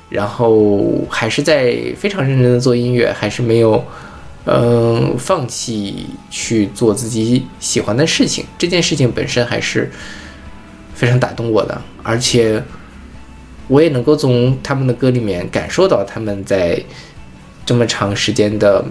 [0.09, 3.81] 然后还是在非常认真的做音乐，还是没有，
[4.43, 9.89] 嗯，放弃去做自己喜欢的事情，这件事情本身还是
[10.93, 12.61] 非常打动我的，而且
[13.67, 16.81] 我也能够从他们的歌里面感受到他们在。
[17.67, 18.85] 这么长时间的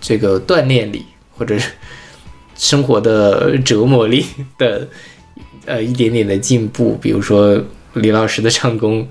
[0.00, 1.70] 这个锻炼里，或者是
[2.56, 4.26] 生活的折磨里
[4.58, 4.88] 的
[5.64, 7.56] 呃一点点的进步，比如说
[7.92, 9.08] 李老师的唱功，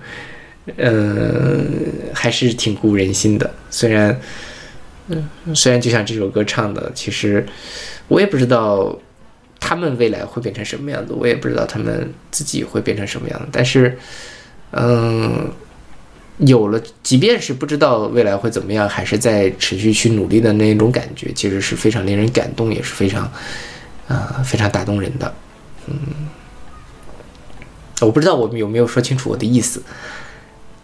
[0.76, 1.78] 嗯，
[2.14, 3.50] 还是挺鼓舞人心的。
[3.70, 4.20] 虽然，
[5.08, 7.46] 嗯，虽然就像这首歌唱的，其实
[8.10, 8.94] 我也不知道
[9.60, 13.47] 他们未来会变成什么样子我也不知道他们自己会变成什么样子。
[13.51, 13.97] 但是
[14.72, 15.51] 嗯
[16.38, 23.32] 有了即便是不知道未来会怎么样还是在持续去努力的那种感觉其实是非常令人感动也是非常
[24.08, 25.34] 啊非常打动人的。
[25.88, 25.95] 嗯。
[28.01, 29.82] 我不知道我们有没有说清楚我的意思。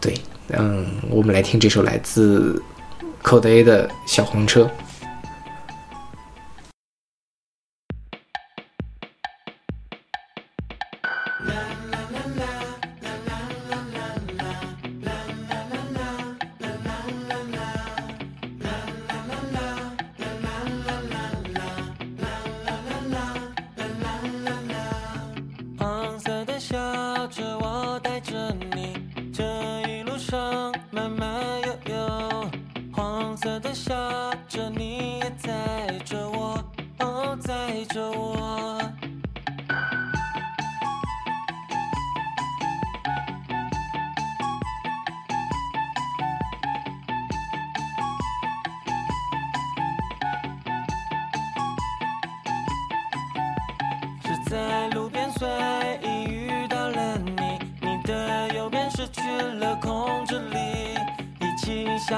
[0.01, 0.13] 对
[0.49, 2.61] 嗯我们来听这首来自
[3.21, 4.69] codea 的小红车。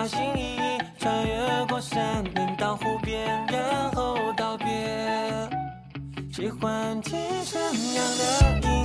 [0.06, 4.68] 小心翼翼穿越过山林到湖边然后道别。
[6.32, 7.60] 喜欢听山
[7.96, 8.85] 羊的音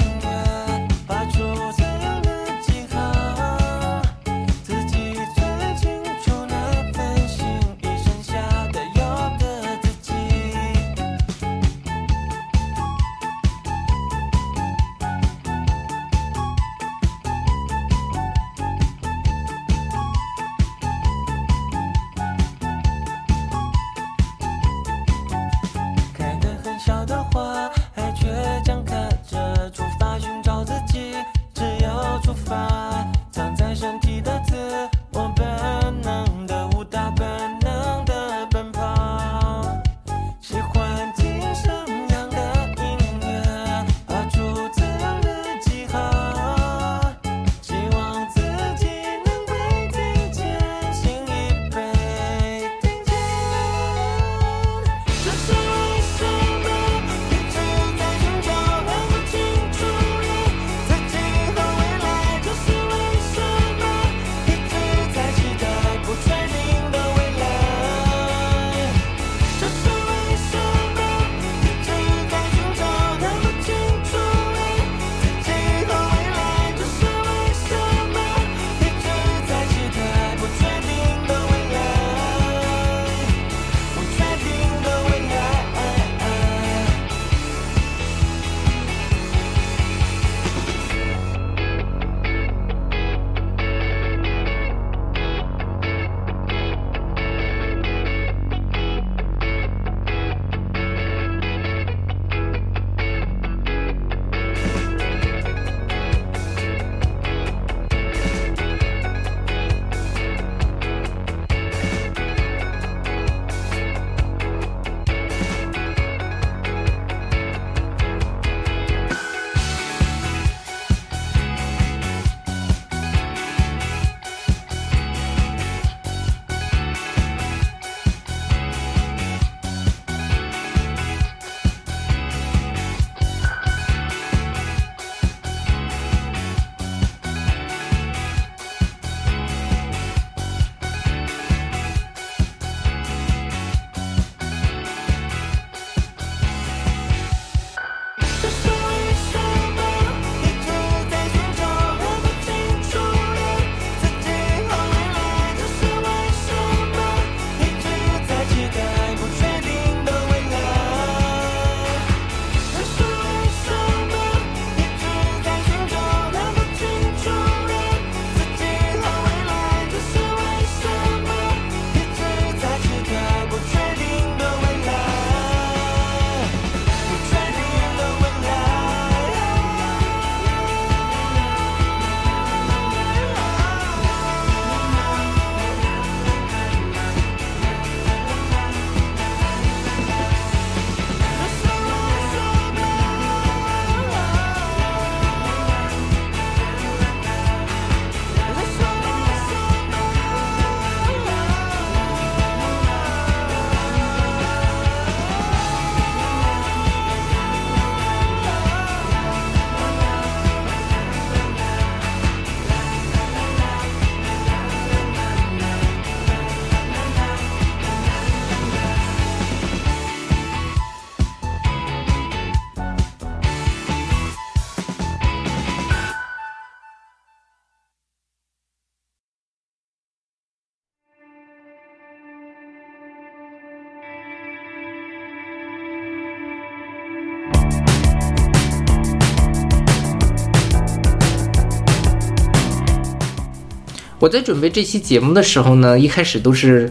[244.31, 246.91] 在准备这期节目的时候呢，一开始都是，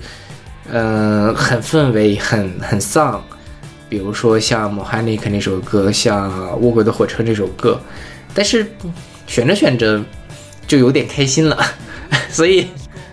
[0.71, 3.23] 嗯，很氛围，很很丧，
[3.87, 7.81] 比如说像《m o h a n i k 那首歌，像《卧轨的火车》这首歌，
[8.33, 8.67] 但是
[9.25, 10.03] 选着选着
[10.67, 11.57] 就有点开心了，
[12.29, 12.67] 所以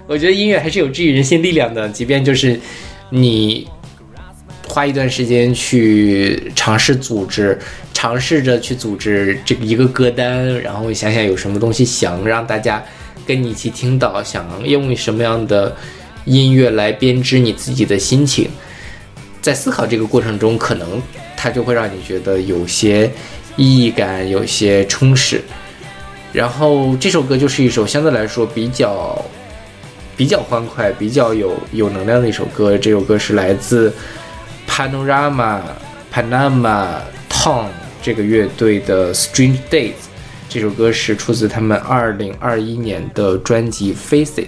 [0.06, 2.58] 我觉得音乐还是有治愈人心力量的，即便就是
[3.10, 3.66] 你
[4.68, 7.58] 花一段时间去尝试组织，
[7.94, 12.84] 尝试着去组织这一个歌单，然后想想有什么东西想让大家
[13.26, 15.74] 跟你一起听到，想用什么样的
[16.24, 18.48] 音乐来编织你自己的心情。
[19.42, 21.00] 在思考这个过程中，可能
[21.36, 23.10] 它就会让你觉得有些
[23.56, 25.40] 意义感，有些充实。
[26.32, 29.24] 然后这首歌就是一首相对来说比较
[30.16, 32.76] 比较欢快、比较有有能量的一首歌。
[32.76, 33.92] 这首歌是来自
[34.68, 35.60] Panorama
[36.12, 36.98] Panama
[37.30, 37.66] Town
[38.02, 39.92] 这个乐队的 Strange Days。
[40.48, 44.46] 这首歌是出自他们2021年的专辑 Faces。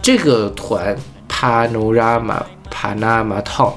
[0.00, 0.96] 这个团
[1.28, 3.74] Panorama Panama Town，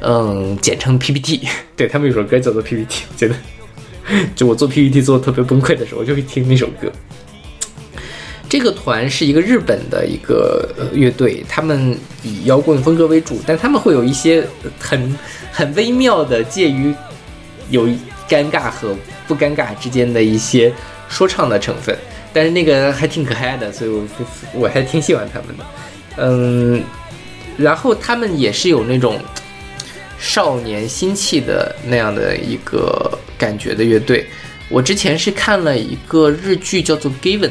[0.00, 1.46] 嗯，简称 PPT。
[1.76, 3.34] 对他们有首歌叫做 PPT，我觉得。
[4.34, 6.90] 就我做 PPT 做的特别崩溃的时候，我就会听那首歌。
[8.48, 14.44] 这个团是一个日本的一个乐队，他们以摇滚风格为主，但他们会有一些
[14.80, 15.16] 很
[15.52, 16.92] 很微妙的介于
[17.68, 17.88] 有
[18.30, 20.72] 尴尬和不尴尬之间的一些
[21.08, 21.94] 说唱的成分，
[22.32, 24.06] 但是那个还挺可爱的，所以我
[24.54, 25.64] 我还挺喜欢他们的。
[26.16, 26.82] 嗯，
[27.56, 29.18] 然后他们也是有那种
[30.18, 34.24] 少年心气的那样的一个感觉的乐队。
[34.68, 37.48] 我之前是看了一个日剧叫做《Given》，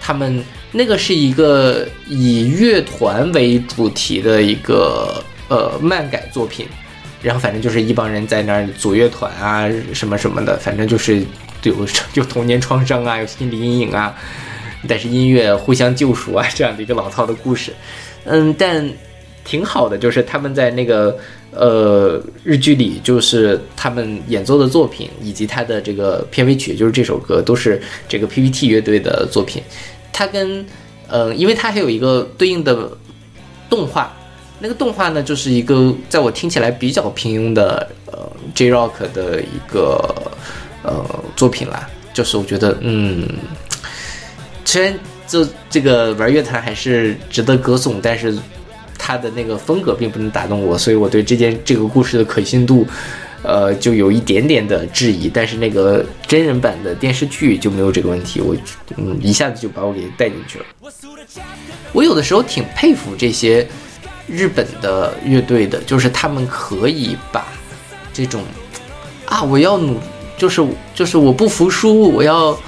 [0.00, 6.66] 他们那个是一个以乐团为主题的一个呃漫改作品，
[7.24, 11.24] 然后反正就是一帮人在那儿组乐团啊什么什么的，反正就是
[11.62, 11.74] 有
[12.12, 14.14] 有童年创伤啊， 有心理阴影啊，
[14.86, 17.72] 但是音乐互相救赎啊 这样的一个老套的故事。
[18.24, 18.86] 嗯，但
[19.42, 21.18] 挺好的，就是他们在那个
[21.50, 29.62] 呃日剧里，就是他们演奏的作品以及他的这个片尾曲，就是这首歌，都是这个 PPT 乐队的作品。
[30.12, 30.64] 它跟
[31.08, 32.90] 呃，因为它还有一个对应的
[33.68, 34.10] 动画，
[34.64, 40.32] 那个动画呢，就是一个在我听起来比较平庸的呃 J Rock 的一个
[40.82, 41.04] 呃
[41.36, 43.28] 作品啦，就是我觉得嗯，
[44.64, 44.98] 虽然
[45.28, 48.34] 就这个玩乐坛还是值得歌颂，但是
[48.98, 52.86] 他的那个风格并不能打动我，所以我对这件这个故事的可信度，
[53.42, 55.28] 呃，就有一点点的质疑。
[55.28, 58.56] 但是那个真人版的电视剧就没有这个问题，我
[58.96, 60.64] 嗯一下子就把我给带进去了。
[61.92, 63.68] 我有的时候挺佩服这些
[64.26, 67.46] 日本的乐队的，就是他们可以把
[68.12, 68.42] 这种
[69.26, 69.96] 啊，我要努，
[70.36, 70.64] 就是
[70.94, 72.58] 就是我不服输，我要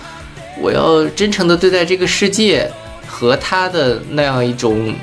[0.61, 2.71] 我要真诚的对待这个世界，
[3.07, 4.95] 和他的那样一种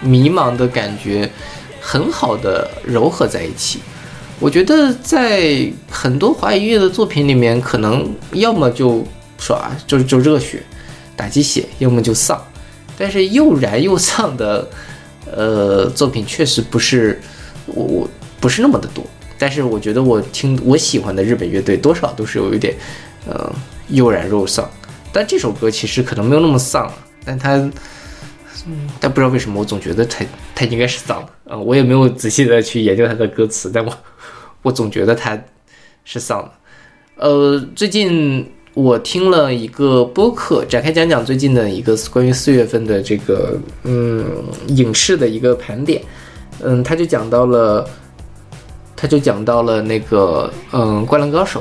[0.00, 1.30] 迷茫的感觉，
[1.80, 3.80] 很好的糅合在一起。
[4.40, 9.04] 我觉得在很多华语音乐的作品里面，可能要么就
[9.38, 10.62] 说啊，就就热血
[11.16, 12.40] 打鸡血，要么就丧。
[12.96, 14.68] 但是又燃又丧的，
[15.34, 17.20] 呃，作品确实不是
[17.66, 18.10] 我我
[18.40, 19.04] 不是那么的多。
[19.38, 22.74] 但是我觉得我听我喜欢的日本乐队，多少都是有一点，
[23.26, 23.52] 呃，
[23.88, 24.68] 又燃又丧。
[25.12, 26.92] 但这首歌其实可能没有那么丧，
[27.24, 27.54] 但它，
[28.66, 30.24] 嗯，但不知道为什么我总觉得它
[30.54, 31.28] 它应该是丧的。
[31.46, 33.92] 嗯，我也没有仔细的去研究它的歌词，但我
[34.62, 35.38] 我总觉得它
[36.04, 36.52] 是丧的。
[37.16, 38.52] 呃，最近。
[38.78, 44.24] 我听了一个播客，展开讲讲最近的一个关于四月份的这个嗯
[44.68, 46.00] 影视的一个盘点，
[46.62, 47.84] 嗯，他就讲到了，
[48.94, 51.60] 他就讲到了那个嗯《灌篮高手》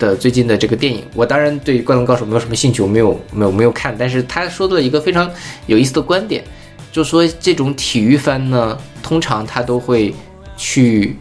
[0.00, 1.02] 的最近的这个电影。
[1.12, 5.28] 我当然对《灌篮高手》没有什么兴趣，我没有没有没有看，但是他说了一个非常
[5.66, 6.44] 有意思的观点，
[6.92, 10.14] 就说这种体育番呢，通常他都会
[10.56, 11.16] 去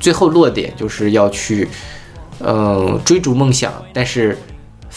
[0.00, 1.68] 最后落点，就是要去。
[2.40, 4.38] 嗯，追逐梦想，但是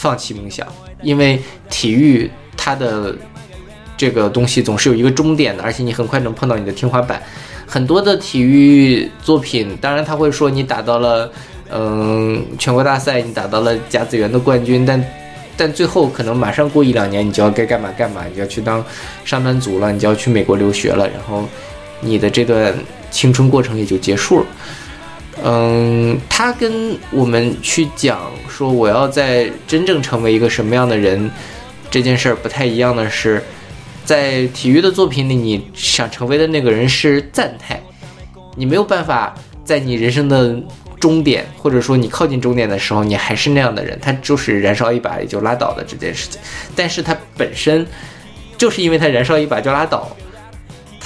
[0.02, 0.66] 放弃梦想，
[1.00, 1.40] 因为
[1.70, 3.16] 体育它的
[3.96, 7.22] 这个东西总是有一个终点的，而且你很快能碰到你的天花板。
[7.64, 11.30] 很多的体育作品，当然他会说你打到了
[11.70, 15.04] 嗯全国大赛，你打到了甲子园的冠军，但
[15.56, 18.84] 但最后可能马上过一两年，你就要该干嘛干嘛，你就要去当
[19.24, 21.48] 上班族了，你就要去美国留学了，然后
[22.00, 22.74] 你的这段
[23.12, 24.46] 青春过程也就结束了。
[25.42, 31.30] 嗯，他跟我们去讲说我要在真正成为一个什么样的人
[31.90, 33.42] 这件事儿不太一样的是，
[34.04, 37.80] 在体育的作品里，你想成为的那个人是赞态，
[38.56, 40.60] 你没有办法在你人生的
[41.00, 46.40] 终点或者说你靠近终点的时候，你还是那样的人，他就是燃烧一把也就拉倒的这件事情。
[46.76, 47.86] 但是它本身
[48.56, 50.08] 就是因为它燃烧一把就拉倒，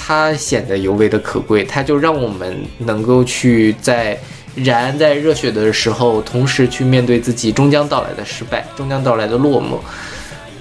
[0.07, 4.17] 它显得尤为的可贵，它就让我们能够去在
[4.55, 9.79] 燃在热血的时候，同时去面对自己终将到来的失败，终将到来的落寞。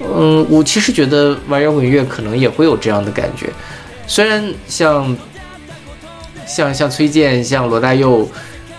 [0.00, 3.46] 嗯，我其实觉得玩摇滚乐可能也会有这样的感觉，
[4.08, 5.16] 虽然像
[6.44, 8.28] 像像崔健、像罗大佑，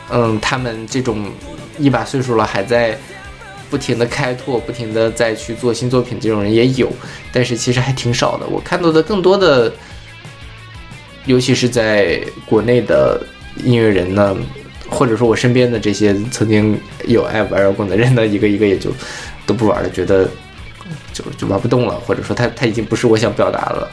[0.09, 1.31] 嗯，他们这种
[1.79, 2.97] 一把岁数了还在
[3.69, 6.91] 不停的开拓、不停的再去做新作品这种人也有，
[7.31, 8.45] 但是其实还挺少的。
[8.47, 9.71] 我看到的更多的，
[11.27, 13.21] 尤其是在国内的
[13.63, 14.35] 音乐人呢，
[14.89, 16.75] 或者说我身边的这些曾经
[17.05, 18.89] 有爱玩摇滚的人呢，一个一个也就
[19.45, 20.27] 都不玩了，觉得
[21.13, 23.87] 就就玩不动了，或者说他他已经不是我想表达了。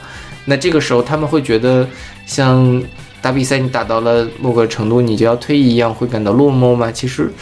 [0.46, 1.86] 那这个时候他们会觉得
[2.24, 2.82] 像。
[3.24, 6.92] 打比赛你打到了某个程度，你就要退役一样，会感到落寞吗？
[6.92, 7.32] 其实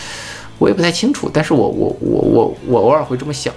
[0.58, 3.52] 我也不太清楚，但是我我我我我偶尔会这么想。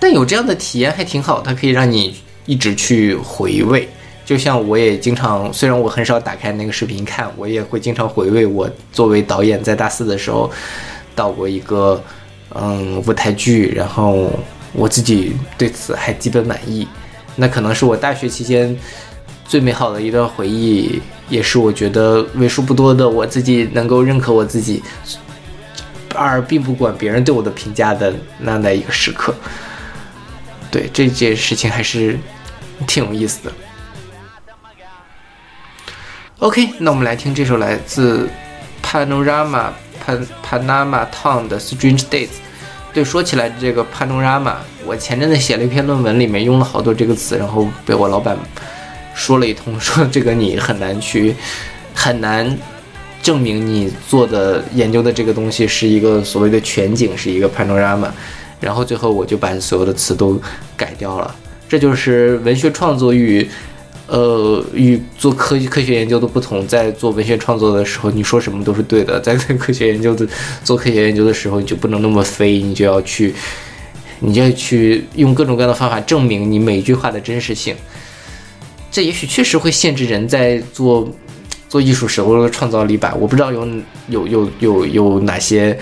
[0.00, 3.88] 但有这样的体验还挺好，它可以让你一直去回味。
[4.24, 10.50] 就像我也经常，虽然我很少打开那个视频看，我也会经常回味我作为导演在大四的时候
[11.14, 12.02] 导过一个
[12.54, 14.30] 嗯舞台剧，然后
[14.72, 16.88] 我自己对此还基本满意。
[17.36, 18.76] 那可能是我大学期间
[19.46, 21.00] 最美好的一段回忆。
[21.30, 24.82] 也是我觉得为数不多的我自己能够认可我自己，
[26.14, 29.34] 而并不管别人对我的评价的那样的一个时刻。
[30.70, 32.18] 对这件事情还是
[32.86, 33.50] 挺有意思的。
[36.44, 38.28] OK，那我们来听这首来自
[38.82, 39.70] Panorama
[40.06, 42.28] Pan Panama Town 的 Strange Days。
[42.92, 48.36] 对，说起来这个 Panorama，我前阵子写了一篇论文，里面用了好多这个词，然后被我老板。
[49.14, 51.34] 说了一通，说这个你很难去，
[51.94, 52.58] 很难
[53.22, 58.10] 证明你做的研究的这个东西是一个所谓的全景，是一个 panorama。
[58.60, 60.38] 然后最后我就把所有的词都
[60.76, 61.34] 改掉了。
[61.66, 63.48] 这就是文学创作与
[64.06, 66.66] 呃与做科科学研究的不同。
[66.66, 70.26] 在做文学创作的时候，你说什么都是对的；在做科学研究的
[70.62, 73.34] 做科学研究的时候，你就不能那么飞，你就要去，
[74.20, 77.74] 你就要去用各种各样的方法证明你每一句话的真实性。
[78.90, 81.08] 这也许确实会限制人在做
[81.68, 83.12] 做艺术时候的创造力吧。
[83.18, 83.66] 我不知道有
[84.08, 85.76] 有有有有哪些，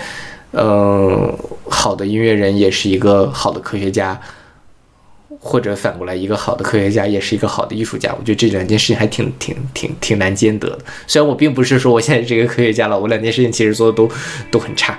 [0.49, 4.19] 呃，好的音乐人也是一个好的科学家，
[5.45, 8.15] 或者反过来，一个好的科学家也是一个好的艺术家。
[8.17, 10.79] 我觉得这两件事情还挺挺挺挺难兼得的。
[11.05, 14.09] 虽然我并不是说我现在是一个科学家了，我两件事情其实做的都
[14.49, 14.97] 都很差。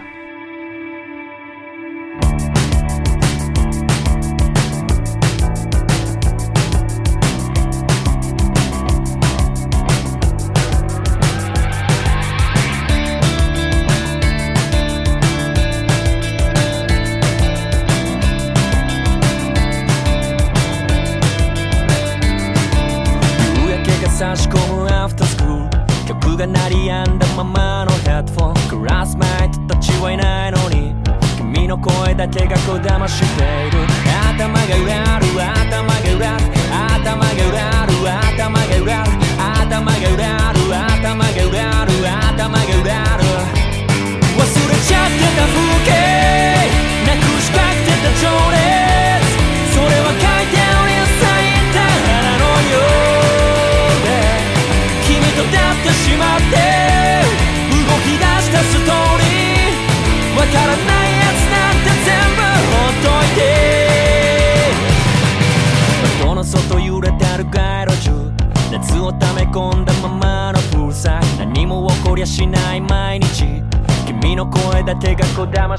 [33.05, 33.43] my shit down.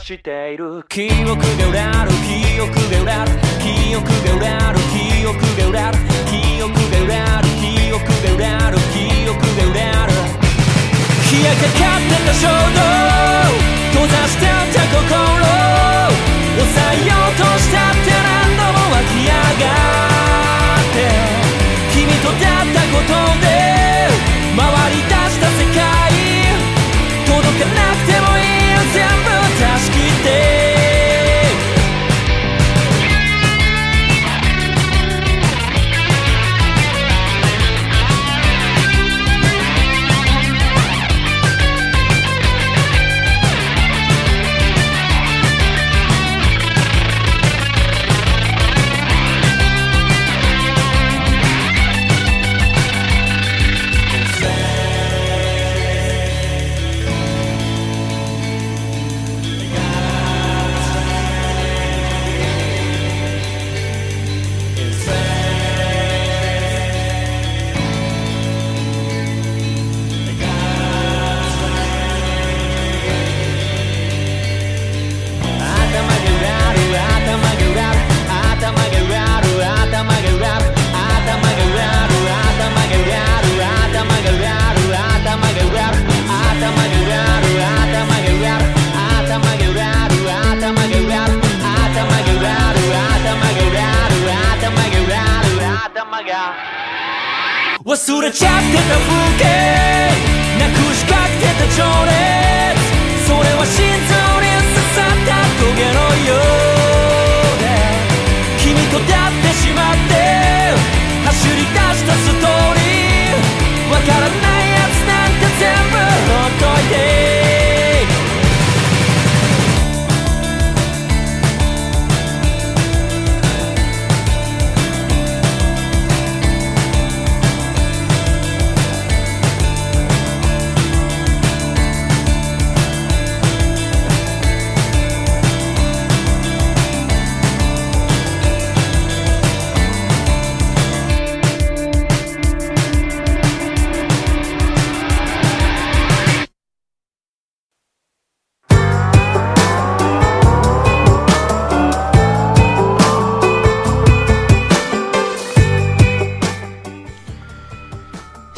[0.05, 0.83] している。
[0.87, 2.11] 記憶が裏る。
[2.29, 3.31] 記憶が裏る。
[3.57, 4.77] 記憶が裏る。
[4.93, 5.97] 記憶が裏る。
[6.29, 7.49] 記憶が裏る。
[7.57, 8.77] 記憶が裏る。
[8.93, 10.13] 記憶が裏る。
[11.31, 12.85] 冷やかかってた衝動。
[13.93, 14.54] 閉ざして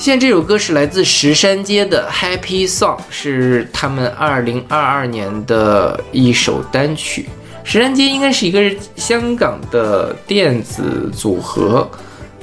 [0.08, 7.28] 现在这首歌是来自石山街的《Happy Song》，是他们二零二二年的一首单曲。
[7.66, 11.86] 石山街应该是一个香港的电子组合。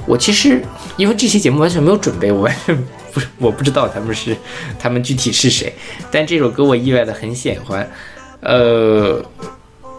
[0.05, 0.61] 我其实
[0.95, 2.77] 因为这期节目完全没有准备，我完全
[3.11, 4.37] 不我不知道他们是
[4.77, 5.73] 他们具体是谁。
[6.11, 7.89] 但这首歌我意外的很喜欢。
[8.41, 9.19] 呃，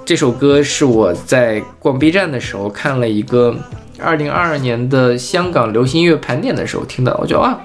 [0.04, 3.56] 这首歌是我在逛 B 站的时候看了一个。
[3.98, 7.58] 二零二二年的香港流行音乐盘点的时候听到，我觉得啊，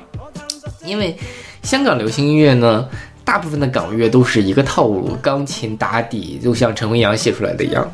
[0.85, 1.15] 因为
[1.63, 2.87] 香港流行音乐呢，
[3.23, 7.91] 大部分的港乐都是一个套路，钢琴打底，就像陈文阳写出来的一样。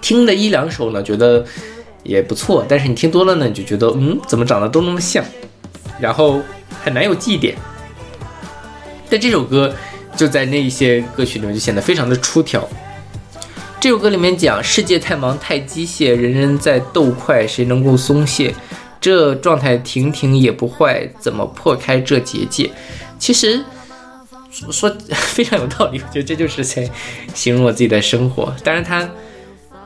[0.00, 1.44] 听的一两首呢，觉得
[2.02, 5.24] 也不错，但是你听多了呢，你就觉得嗯，怎么长得都那么像，
[5.98, 6.40] 然后
[6.82, 7.56] 很难有记忆点。
[9.08, 9.74] 但这首歌
[10.14, 12.68] 就在那些歌曲里面就显得非常的出挑。
[13.84, 18.54] 这首歌里面讲世界太忙太机械，人人在斗快，谁能够松懈？
[18.98, 22.70] 这状态停停也不坏，怎么破开这结界？
[23.18, 23.62] 其实
[24.70, 26.88] 说非常有道理，我觉得这就是在
[27.34, 28.56] 形容我自己的生活。
[28.64, 29.06] 当然，他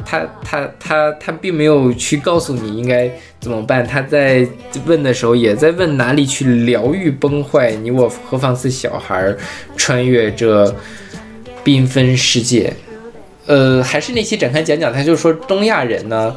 [0.07, 3.85] 他他他他并没有去告诉你应该怎么办。
[3.85, 4.47] 他在
[4.87, 7.73] 问的时候也在问哪里去疗愈崩坏？
[7.73, 9.35] 你我何妨似小孩
[9.77, 10.73] 穿越这
[11.65, 12.73] 缤纷世界？
[13.49, 16.37] 呃，还是那期展开讲讲，他就说东亚人呢，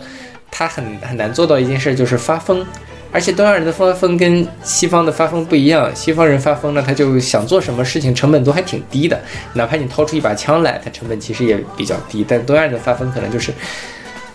[0.49, 2.66] 他很很难做到一件事，就是发疯，
[3.12, 5.93] 而且东亚人的发疯跟西方的发疯不一样。
[5.93, 9.20] 西方人发疯呢，他就想做什么事情，成本都还挺低的，
[9.55, 12.26] 哪怕你掏出一把枪来，他成本其实也比较低。
[12.26, 13.51] 但东亚人的发疯可能就是，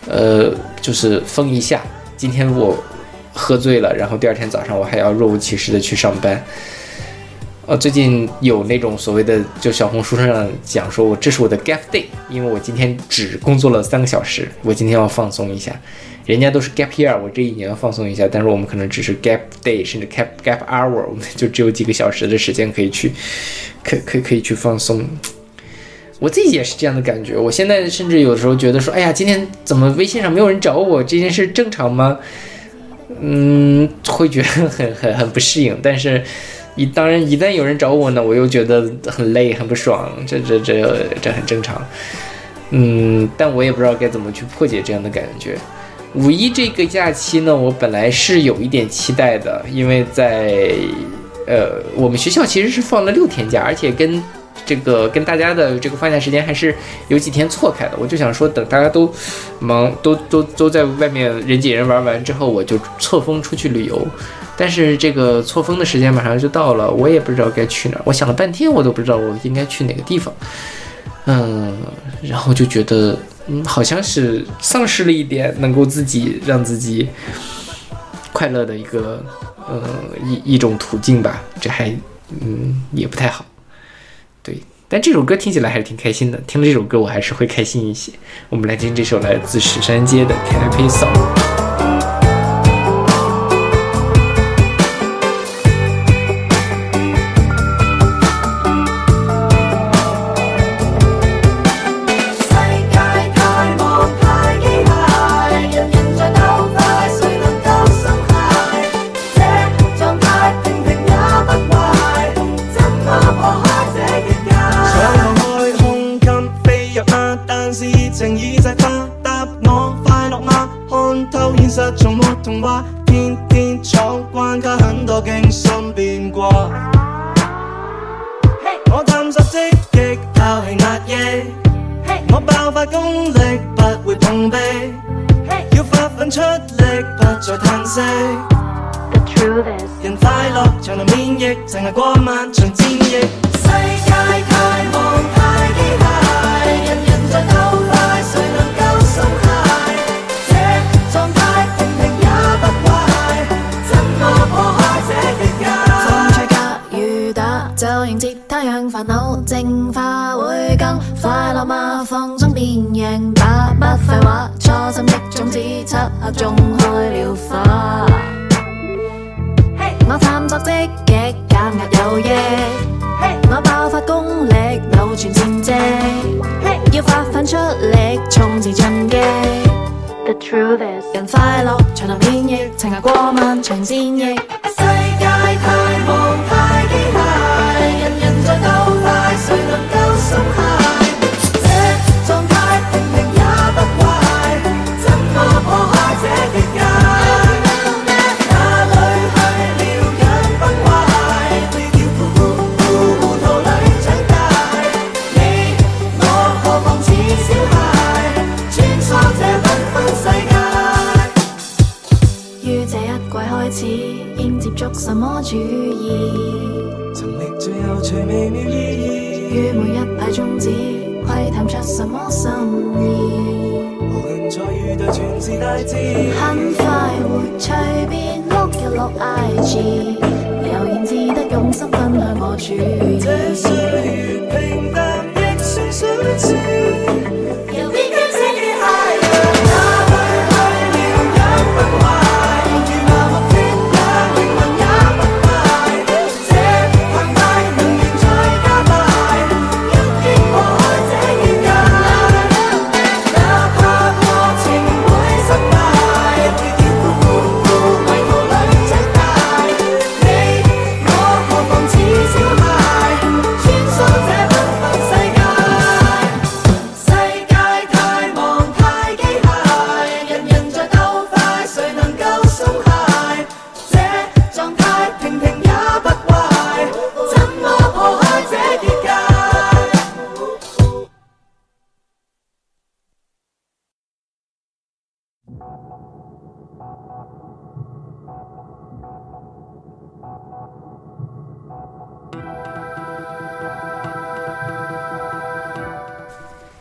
[0.07, 0.53] 呃，
[0.83, 1.81] 就是疯一下，
[2.15, 2.77] 今天我
[3.33, 6.45] 喝醉了，然后第二天早上我还要若无其事的去上班。
[7.67, 15.73] 呃，最近有那种所谓的，就小红书上讲说，我这是我的 gap day，因为我今天只工作了三个小时，我今天要放松一下。
[16.27, 23.11] 人家都是 gap year，我这一年要放松一下，但是我们可能只是 gap day，甚至 gap gap hour，我们就只有几个小时的时间可以去，
[23.83, 25.05] 可可可以去放松。
[26.21, 32.17] 我自己也是这样的感觉，我现在甚至有的时候觉得说，哎呀，今天怎么微信上没有人找我，这件事正常吗？
[33.21, 36.23] 嗯，会觉得很很很不适应，但是。
[36.77, 41.85] 一当然，一旦有人找我呢，我又觉得很累、很不爽，这、这、这、这很正常。
[42.71, 45.57] 嗯，但我也不知道该怎么去破解这样的感觉。
[46.15, 50.73] 五一这个假期呢，我本来是有一点期待的，因为在
[51.47, 54.23] 呃，我们学校其实是放了六天假，而且跟
[54.65, 56.75] 这个跟大家的这个放假时间还是
[57.09, 57.93] 有几天错开的。
[57.99, 59.13] 我就想说，等大家都
[59.59, 64.07] 忙、都都都在外面人挤人玩完之后，我就错峰出去旅游。
[64.59, 68.03] 但是这个错峰的时间马上就到了，我也不知道该去哪儿。
[68.05, 70.33] 我想了半天，我都不知道我应该去哪个地方。
[71.27, 71.77] 嗯，
[72.23, 77.09] 然后就觉得，嗯，好像是丧失了一点能够自己让自己
[78.33, 79.23] 快乐的一个，
[79.69, 79.83] 呃，
[80.25, 81.43] 一一种途径吧。
[81.61, 81.95] 这还，
[82.41, 83.45] 嗯，也不太好。
[84.47, 86.39] 对，但这首歌听起来还是挺开心的。
[86.47, 88.13] 听了这首歌，我还是会开心一些。
[88.49, 91.13] 我们来听这首来自石山街的《Happy Song》。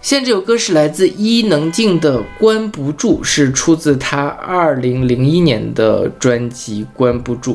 [0.06, 7.54] 现在这首歌是来自伊能静的《关不住》，是出自她二零零一年的专辑《关不住》。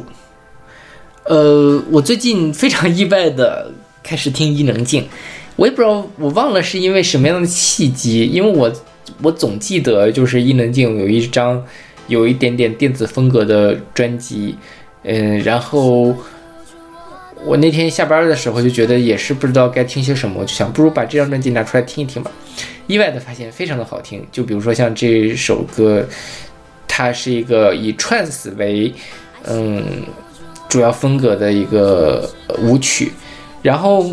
[1.32, 3.70] 呃，我最近非常意外的
[4.02, 5.06] 开始听伊能静，
[5.54, 8.72] 我也不知道，我忘了是因为什么样的契机，因为我
[9.22, 11.64] 我总记得就是伊能静有一张
[12.08, 14.56] 有一点点电子风格的专辑，
[15.04, 16.12] 嗯，然后
[17.44, 22.30] 我那天下班的时候就觉得也是不知道该听些什么，我就想不如把这张专辑拿出来听一听吧。
[22.86, 26.04] 意外的发现非常的好听，就比如说像这首歌，
[26.86, 28.92] 它是一个以 trance 为
[29.44, 29.82] 嗯
[30.68, 33.12] 主要风格的一个舞曲，
[33.62, 34.10] 然后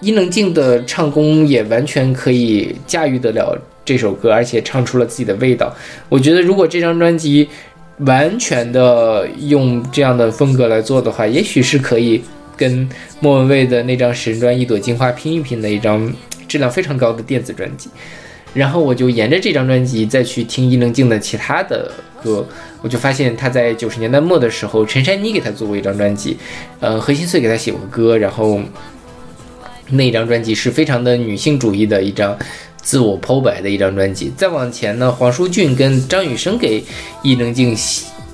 [0.00, 5.74] 伊能静的唱功也完全可以驾驭得了这首歌，而且唱出了自己的味道。
[6.08, 7.48] 我觉得如果这张专辑
[8.00, 12.22] 完全的用这样的风格来做的话，也许是可以
[12.56, 12.88] 跟
[13.20, 16.12] 莫文蔚的那张《神专一朵金花》拼一拼的一张
[16.48, 17.90] 质量非常高的电子专辑。
[18.54, 21.92] 然后我就沿着这张专辑再去听伊能静的其他的
[22.22, 22.46] 歌，
[22.80, 26.38] 我就发现她在九十年代末的时候，陈珊妮给她做过一张专辑，
[26.80, 28.58] 呃，何心碎给她写过歌，然后
[29.90, 32.34] 那张专辑是非常的女性主义的一张
[32.80, 34.32] 自我剖白的一张专辑。
[34.38, 36.82] 再往前呢，黄舒骏跟张雨生给
[37.22, 37.76] 伊能静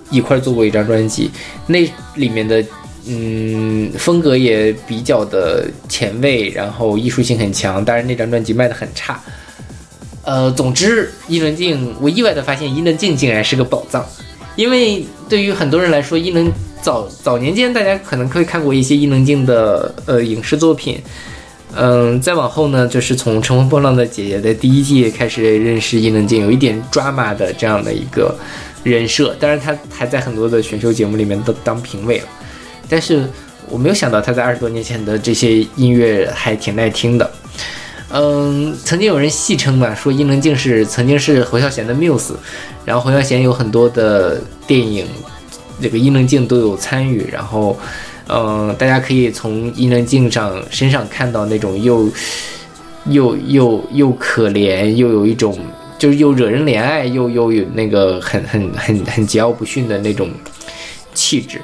[0.09, 1.29] 一块做过一张专辑，
[1.67, 1.81] 那
[2.15, 2.65] 里面的
[3.07, 9.21] 嗯风格也比较的前卫，然后艺术性很强，当然那张专辑卖的很差。
[10.25, 14.07] 呃，总之，伊能静，我意外的发现伊能静竟然是个宝藏，
[14.55, 16.49] 因为对于很多人来说，伊能
[16.81, 21.01] 早早年间大家可能会看过一些伊能静的呃影视作品，
[21.75, 28.39] 嗯，再往后呢，就是从《乘风破浪的姐姐》的第一季开始认识伊能静，有一点 drama 的这样的一个
[28.85, 32.29] 人设，当然她还在很多的选秀节目里面都当评委了，
[32.93, 33.27] 但是
[33.71, 37.33] 我没有想到他在二十多年前的这些音乐还挺耐听的。
[38.11, 42.39] 嗯，曾经有人戏称嘛，说伊能静是曾经是侯孝贤的缪斯
[42.85, 45.07] 然后侯孝贤有很多的电影，
[45.81, 47.79] 这个伊能静都有参与，然后，
[48.29, 52.11] 嗯，大家可以从伊能静上身上看到那种又
[53.07, 55.59] 又又又可怜，又有一种
[55.99, 60.29] 就是又惹人怜爱，又又有那个很很很很桀骜不驯的那种
[61.15, 61.59] 气质。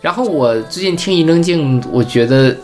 [0.00, 2.56] 然后我最近听伊能静，我觉得，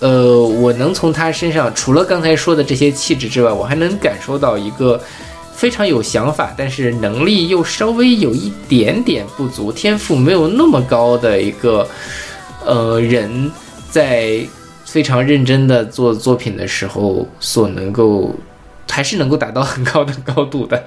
[0.00, 4.98] 呃，我能从她身上，除了刚才说的这些气质之外，我还能感受到一个
[5.52, 11.86] 非常有想法，但是能力又稍微有一点点不足，天赋没有那么高的一个
[12.64, 13.50] 呃人，
[13.90, 14.38] 在
[14.84, 18.34] 非常认真的做作品的时候，所能够
[18.88, 20.82] 还是能够达到很高的高度的。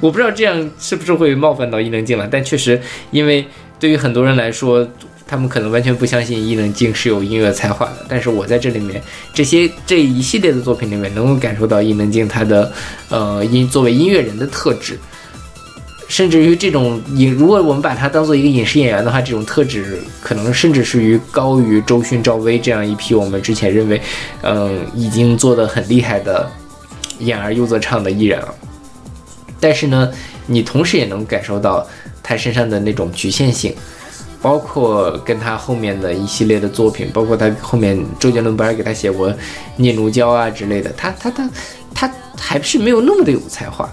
[0.00, 2.80] 我不知道这样是不是会冒犯到伊能静了，但确实，
[3.12, 3.46] 因为
[3.80, 4.86] 对于很多人来说，
[5.26, 8.04] 他们可能完全不相信伊能静是有音乐才华的。
[8.08, 9.02] 但是我在这里面
[9.32, 12.70] 这些这一系列的作品里面，能够感受到伊能静她的
[13.08, 14.98] 呃音作为音乐人的特质，
[16.08, 23.98] 甚至于这种影，如果我们把她当做一个影视演员的话，这种特质可能甚至是于高于周迅、赵薇这样一批我们之前认为
[24.42, 26.46] 嗯已经做得很厉害的
[27.20, 28.54] 演而优则唱的艺人了。
[29.58, 30.10] 但是呢，
[30.46, 31.86] 你同时也能感受到
[32.22, 33.74] 他身上的那种局限性，
[34.40, 39.30] 包括跟他后面的一系列的作品，包括他后面周杰伦不是给他写过
[39.76, 41.50] 《念奴娇》啊之类的，他他他
[41.94, 43.88] 他还是没有那么的有才华，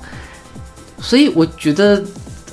[1.02, 2.04] 所以我觉得。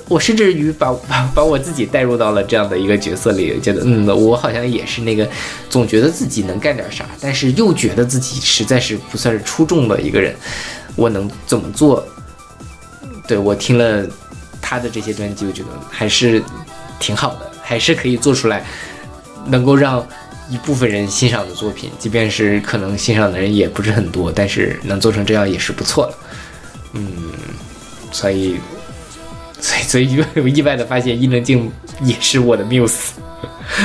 [0.07, 5.27] 我甚至于把 把把我自己带入到了这样的一个角色里，觉得嗯，我好像也是那个
[5.67, 10.35] 总觉得自己能干点啥，但是又觉得自己实在是不算是出众的一个人。
[10.95, 12.05] 我能怎么做？
[13.27, 14.07] 对我听了
[14.67, 16.41] 他的这些专辑，我觉得还是
[16.97, 18.65] 挺好的，还是可以做出来，
[19.45, 20.03] 能够让
[20.49, 26.17] 一部分人欣赏的作品，即便是可能欣赏的人也不是很多，但是能做成这样也是不错了。
[26.93, 27.05] 嗯，
[28.11, 28.57] 所以，
[29.59, 31.71] 所以，所以意外的发现伊能静
[32.01, 33.09] 也是我的 muse。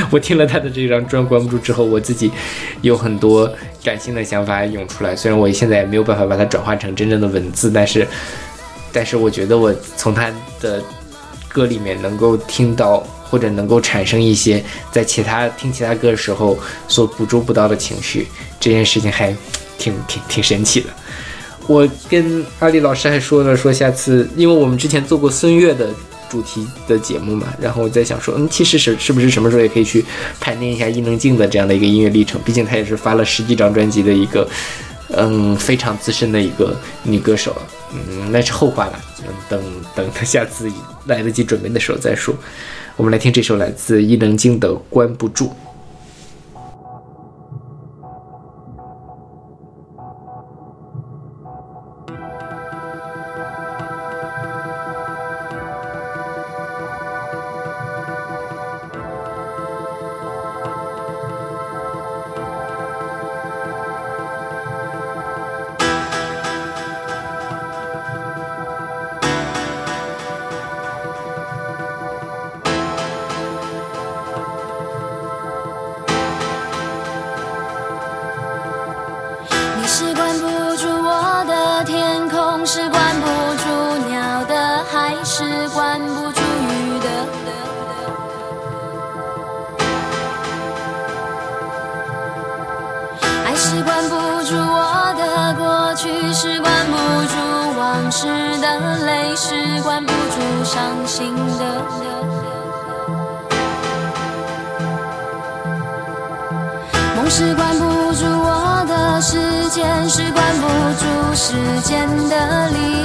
[0.09, 2.31] 我听了他的这张专《关不住》之后，我自己
[2.81, 3.51] 有很多
[3.83, 5.15] 感性的想法涌出来。
[5.15, 8.07] 虽然我现在也没有办法把它转化成真正的文字，但是，
[8.91, 10.81] 但是我觉得我从他的
[11.47, 12.99] 歌里面能够听到，
[13.29, 16.57] 或者能够产生一些在其他听其他歌的时候
[16.87, 18.27] 所捕捉不到的情绪，
[18.59, 19.35] 这件事情还
[19.77, 20.87] 挺挺挺神奇的。
[21.67, 25.89] 我跟阿丽老师还说了，说下次，因为我们之前做过孙悦的
[26.29, 30.03] 主题的节目嘛，然后我在想说，嗯，其实是是不是什么时候也可以去
[30.39, 32.41] 盘点一下伊能静的这样的一个音乐历程？
[32.43, 34.47] 毕竟她也是发了十几张专辑的一个，
[35.13, 37.55] 嗯，非常资深的一个女歌手。
[37.93, 39.61] 嗯，那是后话了，嗯，等
[39.95, 40.71] 等下次
[41.05, 42.33] 来得及准备的时候再说。
[42.95, 45.47] 我们来听这首来自伊能静的《关不住》。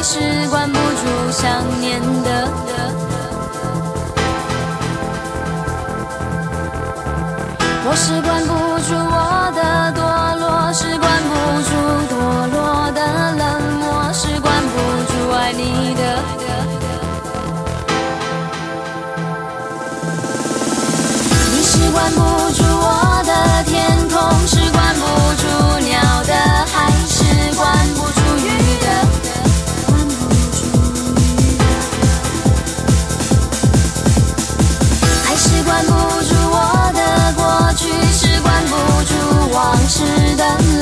[0.09, 0.21] 是
[0.51, 2.49] 关不住想念的。
[7.85, 8.23] 我是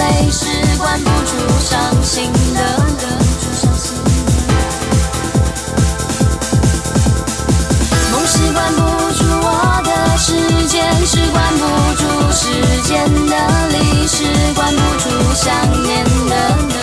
[0.04, 0.44] 泪，是
[0.78, 2.60] 关不住伤心的。
[8.12, 8.80] 梦是关不
[9.12, 11.62] 住我的时间，是关不
[11.96, 12.02] 住
[12.32, 12.42] 时
[12.82, 12.92] 间
[13.28, 13.34] 的
[13.68, 14.24] 力，是
[14.54, 15.04] 关不住
[15.34, 16.73] 想念的。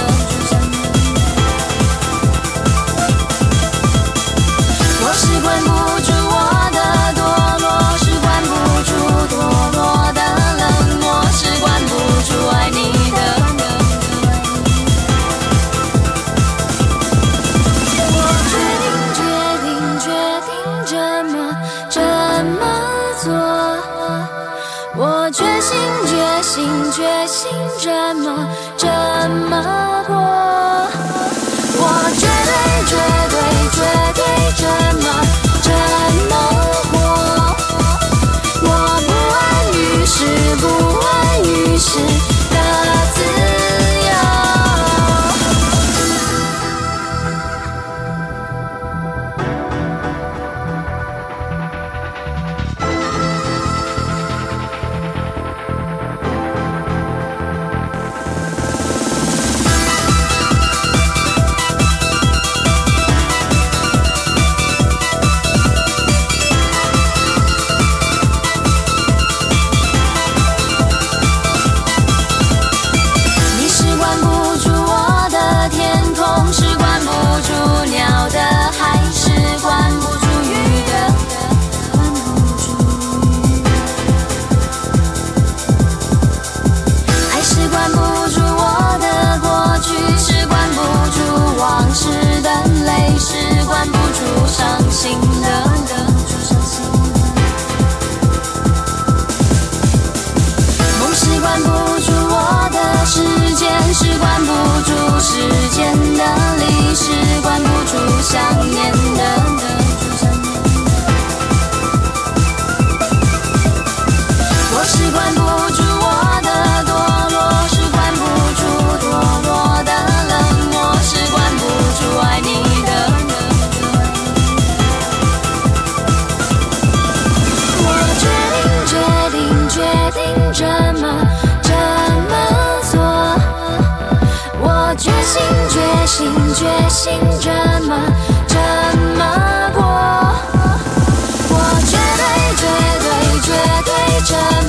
[144.31, 144.60] 对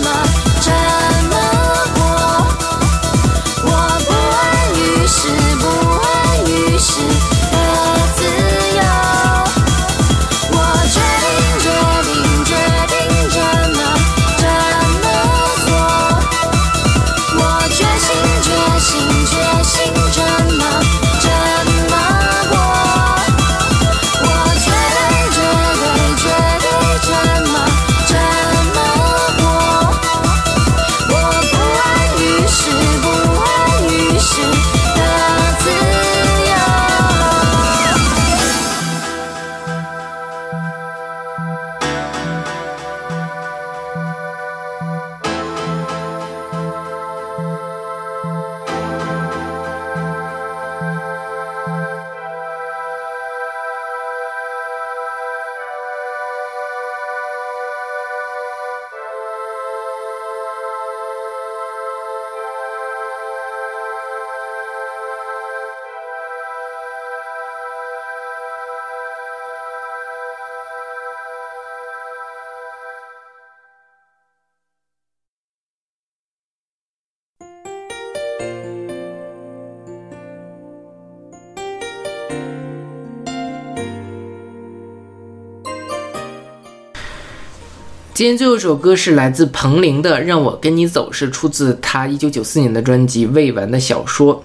[88.22, 94.36] 今天最后一首歌是来自彭羚的《让我跟你走》，是出自他一九九四年的专辑《未完的小说》。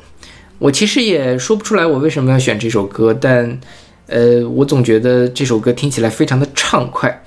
[0.58, 3.56] 我其实也说不出来我为什么要选这首歌，但
[4.08, 7.24] 呃，我总觉得这首歌听起来非常的畅快。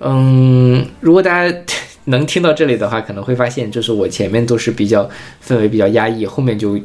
[0.00, 1.58] 嗯，如果大家
[2.04, 5.08] 能听到这里的话，可能会发现，就是我前面都是比较
[5.42, 6.78] 氛围比较压抑，后面就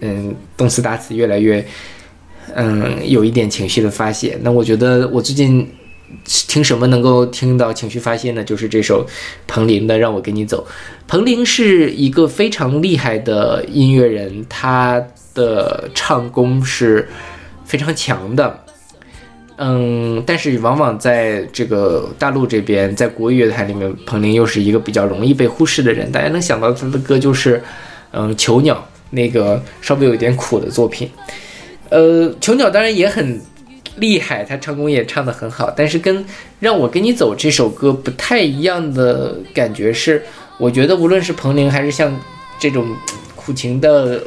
[0.00, 1.64] 嗯动词打词越来越
[2.56, 4.36] 嗯有一点情绪的发泄。
[4.42, 5.64] 那我觉得我最近
[6.24, 8.42] 听什么能够听到情绪发泄呢？
[8.42, 9.06] 就是这首
[9.46, 10.66] 彭羚的《让我跟你走》。
[11.06, 15.02] 彭羚是一个非常厉害的音乐人，他
[15.34, 17.08] 的唱功是
[17.64, 18.64] 非常强的。
[19.60, 26.12] 嗯，但是往往在这个大陆这边，在国语乐坛里面，彭羚又是一个比较容易被忽视的人。
[26.12, 27.60] 大家能想到他的歌就是，
[28.12, 28.76] 嗯，《囚鸟》
[29.10, 31.10] 那个稍微有一点苦的作品。
[31.88, 33.40] 呃，《囚鸟》当然也很
[34.00, 36.24] 厉害，他唱功也唱得很好，但是跟
[36.60, 40.22] 《让我跟你走》这首歌不太一样的感觉是，
[40.58, 42.18] 我觉得无论是彭羚还是像
[42.58, 42.86] 这种
[43.36, 44.22] 苦情的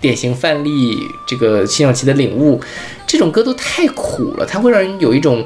[0.00, 2.58] 典型范例，这个辛晓琪的《领悟》
[3.06, 5.44] 这种歌都太苦了，它会让人有一种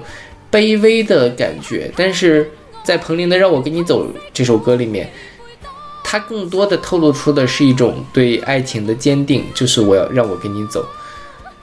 [0.51, 1.91] 卑微的感觉。
[1.97, 2.51] 但是
[2.83, 5.11] 在彭羚的《让我跟你走》这首歌里面，
[6.05, 10.85] 它更多的透露出的是一种对爱情的坚定，就是我要让我跟你走。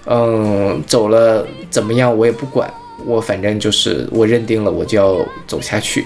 [0.06, 2.72] 嗯，走了怎么样我也不管，
[3.06, 6.06] 我反正就是我认定了，我就要走下去。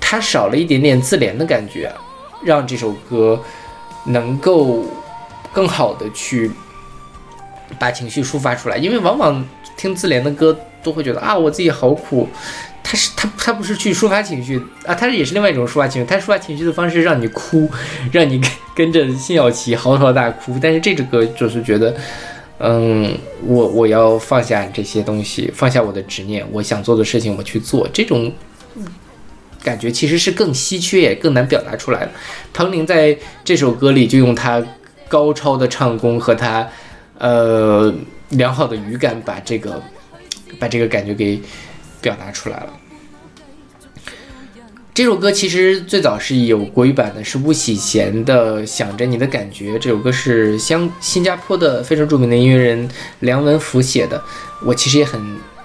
[0.00, 1.92] 它少了一点点自怜的感觉，
[2.42, 3.40] 让这首歌
[4.04, 4.84] 能够
[5.52, 6.50] 更好的去
[7.78, 12.28] 把情绪抒发出来，因为往往听自怜的歌都会觉得啊，我自己好苦。
[12.90, 16.08] 他是他他不是去抒发情绪啊，他也是另外一种抒发情绪。
[16.08, 17.70] 他抒发情绪的方式让你哭，
[18.10, 20.58] 让你跟跟着辛晓琪嚎啕大哭。
[20.58, 21.94] 但是这首歌就是觉得，
[22.60, 27.88] 嗯，我我要放下这些东西，放下我的执念，我想做的事情我去做。
[27.92, 28.32] 这种
[29.62, 32.10] 感觉其实是更稀缺也更难表达出来的。
[32.52, 34.64] 彭羚在这首歌里就用他
[35.08, 36.68] 高超的唱功和他
[37.18, 37.94] 呃
[38.30, 39.80] 良好的语感，把这个
[40.58, 41.40] 把这个感觉给
[42.00, 42.72] 表达出来了。
[44.98, 49.74] 这首歌其实最早是有国语版的，是巫启贤的《想着你的感觉》。
[49.78, 52.88] 这首歌是香新加坡的非常著名的音乐人
[53.20, 54.20] 梁文福写的。
[54.64, 55.22] 我其实也很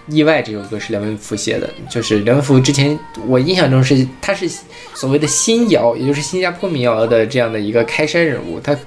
[0.07, 1.67] 意外，这首歌是梁文福写的。
[1.89, 2.95] 就是梁文福之前
[3.25, 4.47] 我印象中是他是
[4.93, 8.59] 所谓的新谣，也就是新加坡民谣的这样的一个开山人物。
[8.59, 8.77] 他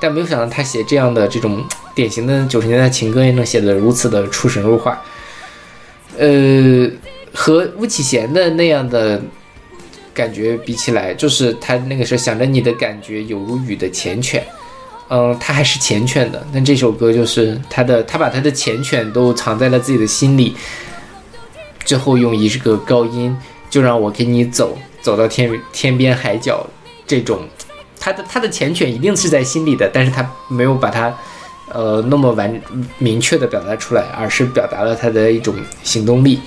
[0.00, 1.64] 但没有想到他写这样的这种
[1.94, 5.00] 典型的九十年代情歌也能写得如此的出神入化。
[6.18, 6.90] 呃，
[7.32, 9.22] 和巫启贤的那样的
[10.14, 14.40] 感觉比起来，就是他那个时候想着你的感觉有如雨的缱绻，
[15.08, 16.46] 嗯，他还是缱绻的。
[16.52, 20.54] 但这首歌就是他的，他把他的缱绻都藏在了自己的心里，
[21.84, 23.36] 最后用一个高音，
[23.70, 26.66] 就让我跟你走，走到天天边海角，
[27.06, 27.40] 这种
[27.98, 31.14] 他的他的缱绻一定是在心里的，但是他没有把它。
[31.74, 32.60] 呃，那么完
[32.98, 36.38] 明确的表达出来，而是表达了他的一种行动力，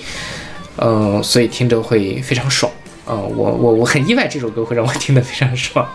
[0.78, 2.72] 嗯、所以听着会非常爽，
[3.08, 5.88] 嗯、我我我很意外这首歌会让我听得非常爽。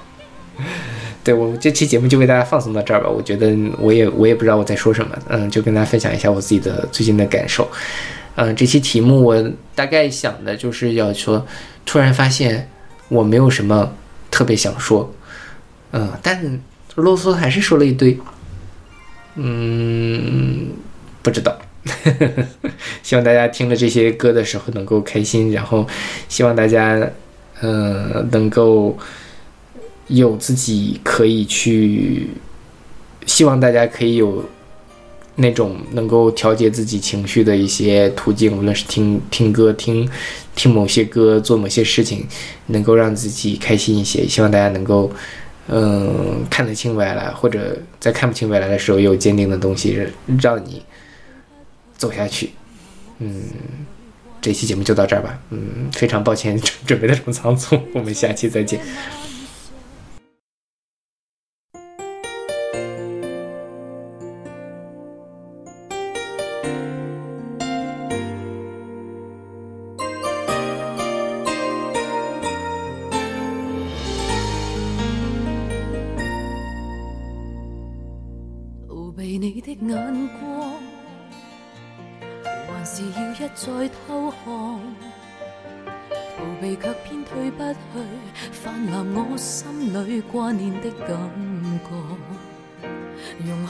[1.23, 7.69] 对我这期节目就为大家放送到这儿吧，我觉得我也我也不知道我在说什么，嗯，就跟大家分享一下我自己的最近的感受。
[8.37, 11.47] 嗯，这期题目我大概想的就是要说，
[11.85, 12.71] 突然发现
[13.09, 13.93] 我没有什么
[14.31, 15.13] 特别想说，
[15.93, 16.59] 嗯，但
[16.95, 18.19] 啰嗦还是说了一堆。
[19.35, 20.71] 嗯，
[21.23, 21.57] 不知道。
[23.03, 25.87] 希望大家听了这些歌的时候能够开心，然后
[26.29, 27.11] 希望大家，
[27.61, 28.97] 呃，能够
[30.09, 32.29] 有自己可以去，
[33.27, 34.45] 希望大家可以有
[35.37, 40.09] 那种能够调节自己情绪的一些途径，无论是听听歌、听
[40.55, 42.27] 听某些歌、做某些事情，
[42.67, 44.27] 能够让自己开心一些。
[44.27, 45.11] 希望大家能够。
[45.73, 50.05] 嗯，看得清未来，或者在看不清未来的时候，有坚定的东西
[50.41, 50.83] 让你
[52.01, 52.51] 走下去。
[53.19, 53.43] 嗯，
[54.41, 55.39] 这期节目就到这儿吧。
[55.51, 58.81] 嗯，非常抱歉 准备的这么仓促，我们下期再见。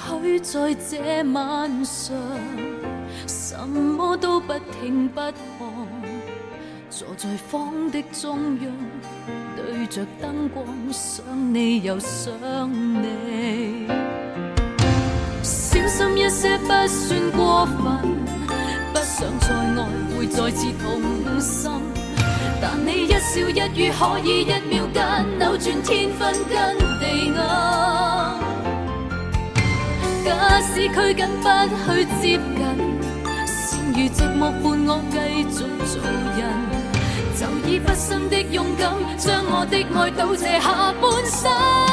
[0.09, 2.17] 許在這晚上，
[3.27, 5.33] 什麼都不听不看，
[6.89, 8.73] 坐在房的中央，
[9.57, 11.25] 對着燈光，想
[11.55, 12.33] 你又想
[12.73, 13.87] 你。
[15.43, 17.77] 小心一些不算過分，
[18.93, 19.87] 不想再愛
[20.17, 21.71] 會再次痛心。
[22.63, 28.39] 但你一笑一語可以一秒間扭轉天昏跟地暗。
[30.25, 31.49] 假使拘谨不
[31.85, 32.61] 去接近，
[33.47, 35.49] 善如寂寞伴我继续
[35.87, 36.01] 做
[36.37, 36.41] 人，
[37.37, 41.90] 就以不深的勇敢，将我的爱赌借下半生。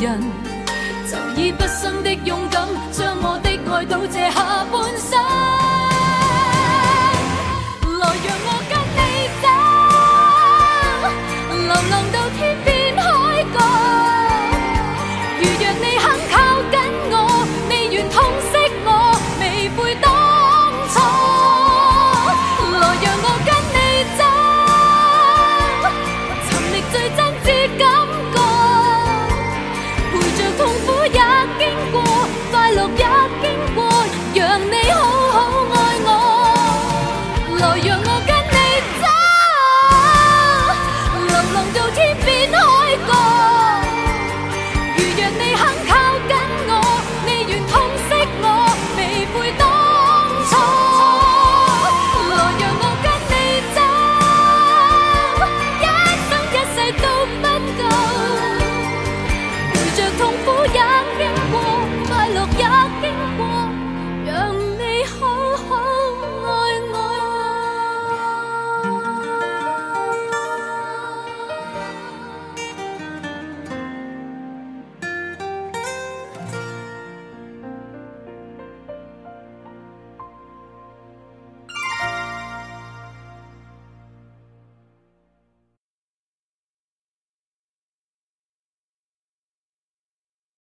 [0.00, 0.20] 人。
[1.10, 2.07] 就以不生的